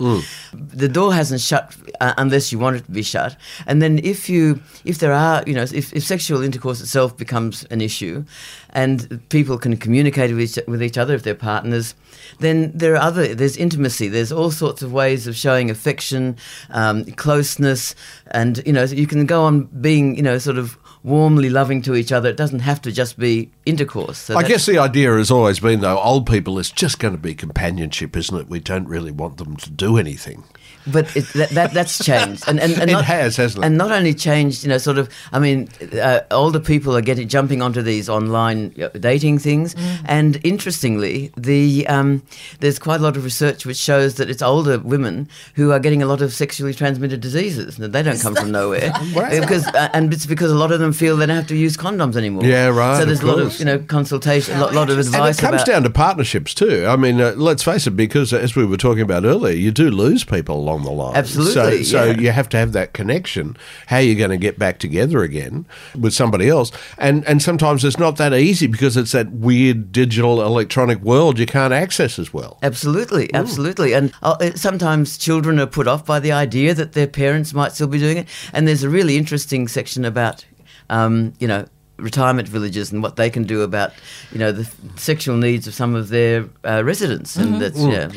The 0.53 0.89
door 0.89 1.13
hasn't 1.13 1.41
shut 1.41 1.75
uh, 2.01 2.13
unless 2.17 2.51
you 2.51 2.59
want 2.59 2.77
it 2.77 2.85
to 2.85 2.91
be 2.91 3.03
shut. 3.03 3.35
And 3.67 3.81
then 3.81 3.99
if 4.03 4.29
you 4.29 4.61
if 4.85 4.97
there 4.97 5.13
are 5.13 5.43
you 5.45 5.53
know 5.53 5.63
if, 5.63 5.93
if 5.93 6.03
sexual 6.03 6.41
intercourse 6.41 6.81
itself 6.81 7.15
becomes 7.17 7.65
an 7.65 7.81
issue 7.81 8.25
and 8.71 9.21
people 9.29 9.57
can 9.57 9.77
communicate 9.77 10.31
with 10.31 10.57
each, 10.57 10.67
with 10.67 10.81
each 10.81 10.97
other 10.97 11.13
if 11.13 11.23
they're 11.23 11.35
partners 11.35 11.93
then 12.39 12.71
there 12.73 12.93
are 12.93 13.01
other 13.01 13.35
there's 13.35 13.57
intimacy. 13.57 14.07
There's 14.07 14.31
all 14.31 14.51
sorts 14.51 14.81
of 14.81 14.91
ways 14.91 15.27
of 15.27 15.35
showing 15.35 15.69
affection 15.69 16.37
um, 16.69 17.05
closeness 17.05 17.95
and 18.31 18.61
you 18.65 18.73
know 18.73 18.83
you 18.83 19.07
can 19.07 19.25
go 19.25 19.43
on 19.43 19.65
being 19.65 20.15
you 20.15 20.23
know 20.23 20.37
sort 20.37 20.57
of 20.57 20.77
warmly 21.03 21.49
loving 21.49 21.81
to 21.81 21.95
each 21.95 22.11
other 22.11 22.29
it 22.29 22.37
doesn't 22.37 22.59
have 22.59 22.81
to 22.81 22.91
just 22.91 23.19
be 23.19 23.51
intercourse 23.65 24.17
so 24.17 24.37
I 24.37 24.43
guess 24.43 24.65
the 24.65 24.77
idea 24.77 25.15
has 25.17 25.29
always 25.31 25.59
been, 25.59 25.81
though, 25.81 25.99
old 25.99 26.25
people, 26.25 26.59
it's 26.59 26.71
just 26.71 26.99
going 26.99 27.13
to 27.13 27.19
be 27.19 27.35
companionship, 27.35 28.15
isn't 28.15 28.37
it? 28.37 28.47
We 28.47 28.59
don't 28.59 28.87
really 28.87 29.11
want 29.11 29.37
them 29.37 29.57
to 29.57 29.69
do 29.69 29.97
anything. 29.97 30.43
But 30.87 31.15
it, 31.15 31.25
that, 31.33 31.49
that 31.51 31.73
that's 31.73 32.03
changed, 32.03 32.43
and 32.47 32.59
and, 32.59 32.73
and 32.73 32.89
It 32.89 32.93
not, 32.93 33.05
has, 33.05 33.37
hasn't 33.37 33.63
it? 33.63 33.67
And 33.67 33.77
not 33.77 33.91
only 33.91 34.13
changed, 34.13 34.63
you 34.63 34.69
know, 34.69 34.77
sort 34.77 34.97
of. 34.97 35.09
I 35.31 35.39
mean, 35.39 35.69
uh, 36.01 36.21
older 36.31 36.59
people 36.59 36.95
are 36.95 37.01
getting 37.01 37.27
jumping 37.27 37.61
onto 37.61 37.81
these 37.81 38.09
online 38.09 38.73
uh, 38.81 38.89
dating 38.99 39.39
things, 39.39 39.75
and 40.05 40.39
interestingly, 40.43 41.31
the 41.37 41.85
um, 41.87 42.21
there's 42.59 42.79
quite 42.79 42.99
a 42.99 43.03
lot 43.03 43.17
of 43.17 43.23
research 43.23 43.65
which 43.65 43.77
shows 43.77 44.15
that 44.15 44.29
it's 44.29 44.41
older 44.41 44.79
women 44.79 45.29
who 45.55 45.71
are 45.71 45.79
getting 45.79 46.01
a 46.01 46.05
lot 46.05 46.21
of 46.21 46.33
sexually 46.33 46.73
transmitted 46.73 47.21
diseases. 47.21 47.77
and 47.79 47.93
They 47.93 48.03
don't 48.03 48.19
come 48.19 48.35
from 48.35 48.51
nowhere, 48.51 48.91
Right. 49.15 49.39
because 49.41 49.67
uh, 49.67 49.89
and 49.93 50.13
it's 50.13 50.25
because 50.25 50.51
a 50.51 50.55
lot 50.55 50.71
of 50.71 50.79
them 50.79 50.93
feel 50.93 51.15
they 51.17 51.25
don't 51.25 51.35
have 51.37 51.47
to 51.47 51.55
use 51.57 51.77
condoms 51.77 52.15
anymore. 52.15 52.45
Yeah, 52.45 52.67
right, 52.67 52.99
So 52.99 53.05
there's 53.05 53.21
a 53.21 53.25
lot 53.27 53.39
of 53.39 53.57
you 53.59 53.65
know 53.65 53.79
consultation, 53.79 54.57
a 54.57 54.61
lot, 54.61 54.73
lot 54.73 54.89
of 54.89 54.97
And 54.97 55.07
it 55.07 55.11
comes 55.13 55.39
about. 55.41 55.65
down 55.65 55.83
to 55.83 55.89
partnerships 55.89 56.53
too. 56.53 56.85
I 56.87 56.95
mean, 56.95 57.19
uh, 57.21 57.33
let's 57.37 57.63
face 57.63 57.87
it, 57.87 57.91
because 57.95 58.33
as 58.33 58.55
we 58.55 58.65
were 58.65 58.77
talking 58.77 59.01
about 59.01 59.25
earlier, 59.25 59.55
you 59.55 59.71
do 59.71 59.89
lose 59.91 60.23
people 60.23 60.63
along 60.73 60.85
the 60.85 60.91
line. 61.03 61.15
Absolutely, 61.15 61.83
So, 61.83 62.13
so 62.13 62.19
you 62.19 62.31
have 62.31 62.49
to 62.49 62.57
have 62.57 62.71
that 62.73 62.93
connection. 62.93 63.57
How 63.87 63.97
are 63.97 64.01
you're 64.01 64.15
going 64.15 64.31
to 64.31 64.37
get 64.37 64.57
back 64.57 64.79
together 64.79 65.23
again 65.23 65.65
with 65.97 66.13
somebody 66.13 66.49
else, 66.49 66.71
and 66.97 67.25
and 67.25 67.41
sometimes 67.41 67.83
it's 67.83 67.99
not 67.99 68.17
that 68.17 68.33
easy 68.33 68.67
because 68.67 68.97
it's 68.97 69.11
that 69.11 69.31
weird 69.31 69.91
digital 69.91 70.41
electronic 70.41 70.99
world 71.01 71.39
you 71.39 71.45
can't 71.45 71.73
access 71.73 72.19
as 72.19 72.33
well. 72.33 72.57
Absolutely, 72.61 73.33
absolutely. 73.33 73.93
And 73.93 74.13
uh, 74.21 74.51
sometimes 74.55 75.17
children 75.17 75.59
are 75.59 75.67
put 75.67 75.87
off 75.87 76.05
by 76.05 76.19
the 76.19 76.31
idea 76.31 76.73
that 76.73 76.93
their 76.93 77.07
parents 77.07 77.53
might 77.53 77.73
still 77.73 77.87
be 77.87 77.99
doing 77.99 78.17
it. 78.17 78.27
And 78.51 78.67
there's 78.67 78.83
a 78.83 78.89
really 78.89 79.17
interesting 79.17 79.67
section 79.67 80.05
about, 80.05 80.45
um, 80.89 81.33
you 81.39 81.47
know, 81.47 81.65
retirement 81.97 82.47
villages 82.47 82.91
and 82.91 83.03
what 83.03 83.15
they 83.15 83.29
can 83.29 83.43
do 83.43 83.61
about, 83.61 83.93
you 84.31 84.39
know, 84.39 84.51
the 84.51 84.69
sexual 84.95 85.37
needs 85.37 85.67
of 85.67 85.73
some 85.73 85.93
of 85.93 86.09
their 86.09 86.49
uh, 86.65 86.83
residents. 86.83 87.35
And 87.35 87.61
that's, 87.61 87.79
yeah. 87.79 88.11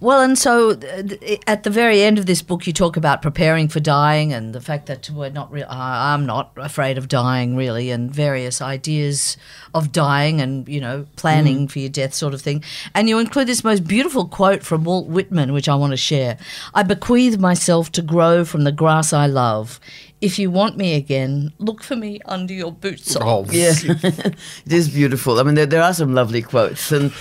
Well, 0.00 0.20
and 0.22 0.38
so 0.38 0.70
uh, 0.70 1.02
th- 1.02 1.40
at 1.46 1.62
the 1.62 1.70
very 1.70 2.02
end 2.02 2.18
of 2.18 2.26
this 2.26 2.40
book, 2.42 2.66
you 2.66 2.72
talk 2.72 2.96
about 2.96 3.20
preparing 3.20 3.68
for 3.68 3.80
dying 3.80 4.32
and 4.32 4.54
the 4.54 4.60
fact 4.60 4.86
that 4.86 5.10
we're 5.10 5.30
not. 5.30 5.52
Re- 5.52 5.64
I'm 5.64 6.24
not 6.24 6.52
afraid 6.56 6.96
of 6.96 7.08
dying, 7.08 7.54
really, 7.54 7.90
and 7.90 8.10
various 8.10 8.62
ideas 8.62 9.36
of 9.74 9.92
dying 9.92 10.40
and 10.40 10.66
you 10.68 10.80
know 10.80 11.06
planning 11.16 11.68
for 11.68 11.78
your 11.80 11.90
death, 11.90 12.14
sort 12.14 12.34
of 12.34 12.40
thing. 12.40 12.64
And 12.94 13.08
you 13.08 13.18
include 13.18 13.46
this 13.46 13.62
most 13.62 13.86
beautiful 13.86 14.26
quote 14.26 14.62
from 14.62 14.84
Walt 14.84 15.06
Whitman, 15.06 15.52
which 15.52 15.68
I 15.68 15.74
want 15.74 15.92
to 15.92 15.96
share. 15.98 16.38
I 16.74 16.82
bequeath 16.82 17.38
myself 17.38 17.92
to 17.92 18.02
grow 18.02 18.44
from 18.44 18.64
the 18.64 18.72
grass 18.72 19.12
I 19.12 19.26
love. 19.26 19.80
If 20.20 20.38
you 20.38 20.50
want 20.50 20.76
me 20.76 20.94
again, 20.94 21.52
look 21.58 21.82
for 21.84 21.94
me 21.94 22.20
under 22.24 22.52
your 22.52 22.72
boot 22.72 22.98
socks. 22.98 23.24
Oh, 23.24 23.46
yeah, 23.52 23.72
it 23.86 24.72
is 24.72 24.88
beautiful. 24.88 25.38
I 25.38 25.44
mean, 25.44 25.54
there, 25.54 25.66
there 25.66 25.82
are 25.82 25.94
some 25.94 26.12
lovely 26.12 26.42
quotes, 26.42 26.90
and 26.90 27.12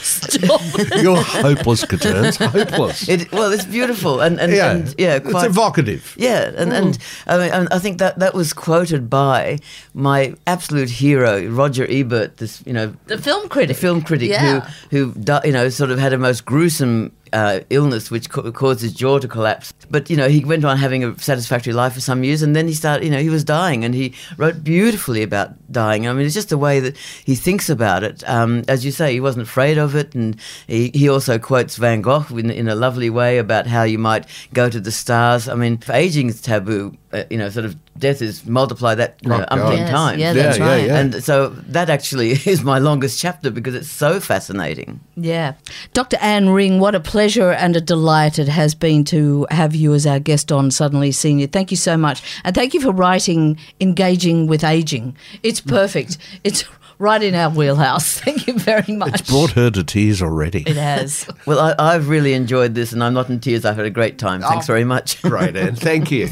you're 1.01 1.21
hopeless, 1.21 1.85
Catterns. 1.85 2.37
Hopeless. 2.37 3.07
it 3.07 3.31
well, 3.31 3.51
it's 3.51 3.65
beautiful, 3.65 4.19
and 4.19 4.39
and 4.39 4.51
yeah, 4.51 4.71
and, 4.71 4.95
yeah, 4.97 5.19
it's 5.23 5.43
evocative. 5.43 6.15
Yeah, 6.17 6.51
and, 6.57 6.73
and, 6.73 6.97
mm. 6.97 7.23
I 7.27 7.37
mean, 7.37 7.51
and 7.51 7.67
I 7.69 7.77
think 7.77 7.99
that 7.99 8.17
that 8.17 8.33
was 8.33 8.51
quoted 8.51 9.09
by 9.09 9.59
my 9.93 10.33
absolute 10.47 10.89
hero, 10.89 11.45
Roger 11.47 11.85
Ebert, 11.89 12.37
this 12.37 12.63
you 12.65 12.73
know 12.73 12.95
The 13.05 13.19
film 13.19 13.47
critic. 13.47 13.75
the 13.75 13.81
film 13.81 14.01
critic 14.01 14.29
Yeah. 14.31 14.69
who 14.89 15.13
who 15.13 15.39
you 15.45 15.51
know 15.51 15.69
sort 15.69 15.91
of 15.91 15.99
had 15.99 16.13
a 16.13 16.17
most 16.17 16.45
gruesome 16.45 17.11
uh, 17.33 17.61
illness 17.69 18.11
which 18.11 18.29
ca- 18.29 18.51
caused 18.51 18.81
his 18.81 18.93
jaw 18.93 19.19
to 19.19 19.27
collapse. 19.27 19.73
But 19.89 20.09
you 20.09 20.17
know 20.17 20.27
he 20.27 20.43
went 20.43 20.65
on 20.65 20.77
having 20.77 21.03
a 21.03 21.17
satisfactory 21.19 21.73
life 21.73 21.93
for 21.93 22.01
some 22.01 22.23
years, 22.23 22.41
and 22.41 22.55
then 22.55 22.67
he 22.67 22.73
started. 22.73 23.05
You 23.05 23.11
know 23.11 23.21
he 23.21 23.29
was 23.29 23.43
dying, 23.43 23.83
and 23.83 23.93
he 23.93 24.13
wrote 24.37 24.63
beautifully 24.63 25.23
about 25.23 25.71
dying. 25.71 26.07
I 26.07 26.13
mean, 26.13 26.25
it's 26.25 26.35
just 26.35 26.49
the 26.49 26.57
way 26.57 26.79
that 26.79 26.97
he 26.97 27.35
thinks 27.35 27.69
about 27.69 28.03
it. 28.03 28.27
Um, 28.27 28.63
as 28.67 28.85
you 28.85 28.91
say, 28.91 29.13
he 29.13 29.19
wasn't 29.19 29.47
afraid 29.47 29.77
of 29.77 29.95
it, 29.95 30.15
and 30.15 30.39
he, 30.67 30.91
he 30.93 31.09
also 31.09 31.39
quotes 31.39 31.75
Van 31.77 32.01
Gogh 32.01 32.25
in, 32.31 32.49
in 32.49 32.67
a 32.67 32.75
lovely 32.75 33.09
way 33.09 33.37
about 33.37 33.67
how 33.67 33.83
you 33.83 33.97
might 33.97 34.25
go 34.53 34.69
to 34.69 34.79
the 34.79 34.91
stars. 34.91 35.47
I 35.47 35.55
mean, 35.55 35.79
aging 35.89 36.29
is 36.29 36.41
taboo. 36.41 36.97
Uh, 37.17 37.23
you 37.29 37.37
know, 37.37 37.49
sort 37.49 37.65
of 37.65 37.75
death 37.97 38.21
is 38.21 38.45
multiply 38.45 38.93
that 38.95 39.17
you 39.21 39.29
know, 39.29 39.45
Oh, 39.49 39.55
umpteen 39.55 39.77
Yes, 39.77 39.89
times. 39.89 40.19
yeah, 40.19 40.27
Yeah, 40.33 40.43
that's 40.43 40.57
yeah, 40.59 40.67
right. 40.67 40.85
yeah. 40.85 40.97
And 40.97 41.23
so 41.23 41.49
that 41.67 41.89
actually 41.89 42.31
is 42.45 42.63
my 42.63 42.79
longest 42.79 43.19
chapter 43.19 43.49
because 43.51 43.75
it's 43.75 43.89
so 43.89 44.19
fascinating. 44.19 44.99
Yeah. 45.15 45.53
Dr. 45.93 46.17
Anne 46.21 46.49
Ring, 46.49 46.79
what 46.79 46.93
a 46.95 46.99
pleasure 46.99 47.51
and 47.51 47.75
a 47.75 47.81
delight 47.81 48.37
it 48.39 48.47
has 48.47 48.75
been 48.75 49.03
to 49.05 49.47
have 49.49 49.73
you 49.75 49.93
as 49.93 50.05
our 50.05 50.19
guest 50.19 50.51
on 50.51 50.69
Suddenly 50.71 51.11
Senior. 51.11 51.47
Thank 51.47 51.71
you 51.71 51.77
so 51.77 51.97
much. 51.97 52.21
And 52.43 52.53
thank 52.55 52.73
you 52.73 52.81
for 52.81 52.91
writing 52.91 53.57
Engaging 53.81 54.47
with 54.47 54.63
Aging. 54.63 55.15
It's 55.43 55.61
perfect. 55.61 56.17
it's 56.43 56.65
right 56.99 57.21
in 57.21 57.35
our 57.35 57.49
wheelhouse. 57.51 58.19
Thank 58.25 58.47
you 58.47 58.57
very 58.57 58.95
much. 58.95 59.21
It's 59.21 59.29
brought 59.29 59.51
her 59.51 59.69
to 59.69 59.83
tears 59.83 60.19
already. 60.21 60.63
it 60.65 60.77
has. 60.77 61.27
Well, 61.45 61.59
I, 61.59 61.75
I've 61.93 62.09
really 62.09 62.33
enjoyed 62.33 62.73
this 62.73 62.91
and 62.91 63.03
I'm 63.03 63.13
not 63.13 63.29
in 63.29 63.39
tears. 63.39 63.65
I've 63.65 63.75
had 63.75 63.85
a 63.85 63.91
great 63.91 64.17
time. 64.17 64.41
Thanks 64.41 64.65
Oh. 64.65 64.73
very 64.73 64.83
much. 64.83 65.21
Great, 65.21 65.55
Anne. 65.55 65.75
Thank 65.75 66.09
you. 66.11 66.27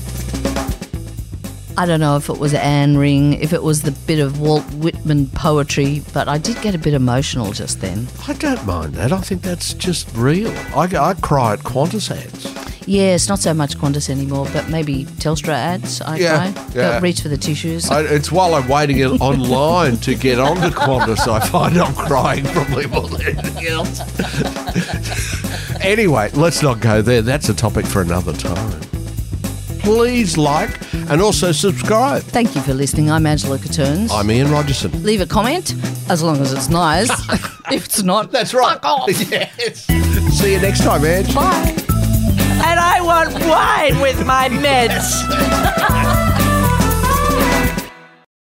I 1.77 1.85
don't 1.85 1.99
know 1.99 2.15
if 2.15 2.29
it 2.29 2.37
was 2.37 2.53
Anne 2.53 2.95
Ring, 2.97 3.33
if 3.33 3.51
it 3.51 3.61
was 3.61 3.81
the 3.81 3.91
bit 3.91 4.19
of 4.19 4.39
Walt 4.39 4.63
Whitman 4.75 5.27
poetry, 5.27 6.01
but 6.13 6.29
I 6.29 6.37
did 6.37 6.61
get 6.61 6.73
a 6.73 6.77
bit 6.77 6.93
emotional 6.93 7.51
just 7.51 7.81
then. 7.81 8.07
I 8.27 8.33
don't 8.33 8.65
mind 8.65 8.93
that. 8.93 9.11
I 9.11 9.19
think 9.19 9.41
that's 9.41 9.73
just 9.73 10.09
real. 10.15 10.51
I, 10.73 10.83
I 10.97 11.13
cry 11.15 11.53
at 11.53 11.59
Qantas 11.59 12.09
ads. 12.11 12.87
Yes, 12.87 13.27
not 13.27 13.39
so 13.39 13.53
much 13.53 13.77
Qantas 13.77 14.09
anymore, 14.09 14.47
but 14.53 14.69
maybe 14.69 15.03
Telstra 15.05 15.49
ads. 15.53 15.99
I 16.01 16.17
Yeah, 16.17 16.51
cry. 16.53 16.65
yeah. 16.73 16.99
Go 16.99 16.99
reach 17.01 17.21
for 17.21 17.27
the 17.29 17.37
tissues. 17.37 17.89
I, 17.91 18.01
it's 18.03 18.31
while 18.31 18.55
I'm 18.55 18.69
waiting 18.69 18.99
it 18.99 19.07
online 19.19 19.97
to 19.97 20.15
get 20.15 20.39
onto 20.39 20.69
Qantas, 20.69 21.27
I 21.27 21.45
find 21.45 21.77
I'm 21.77 21.93
crying 21.95 22.45
probably 22.45 22.87
more 22.87 23.09
than 23.09 23.21
anything 23.37 23.67
else. 23.67 23.99
anyway, 25.81 26.29
let's 26.35 26.61
not 26.61 26.79
go 26.79 27.01
there. 27.01 27.21
That's 27.21 27.49
a 27.49 27.53
topic 27.53 27.85
for 27.85 28.01
another 28.01 28.31
time. 28.33 28.79
Please 29.79 30.37
like 30.37 30.79
and 31.09 31.21
also 31.21 31.51
subscribe. 31.51 32.23
Thank 32.23 32.55
you 32.55 32.61
for 32.61 32.73
listening. 32.73 33.11
I'm 33.11 33.25
Angela 33.25 33.57
Catterns. 33.57 34.11
I'm 34.11 34.29
Ian 34.31 34.51
Rogerson. 34.51 35.03
Leave 35.03 35.21
a 35.21 35.25
comment, 35.25 35.73
as 36.09 36.23
long 36.23 36.39
as 36.41 36.53
it's 36.53 36.69
nice. 36.69 37.09
if 37.71 37.85
it's 37.85 38.03
not, 38.03 38.31
That's 38.31 38.53
right. 38.53 38.73
Fuck 38.81 38.85
off. 38.85 39.09
yes. 39.31 39.85
See 40.37 40.53
you 40.53 40.59
next 40.59 40.83
time, 40.83 41.05
Ange. 41.05 41.33
Bye. 41.33 41.75
And 42.67 42.79
I 42.79 43.01
want 43.01 43.33
wine 43.33 44.01
with 44.01 44.25
my 44.25 44.49
meds. 44.49 45.91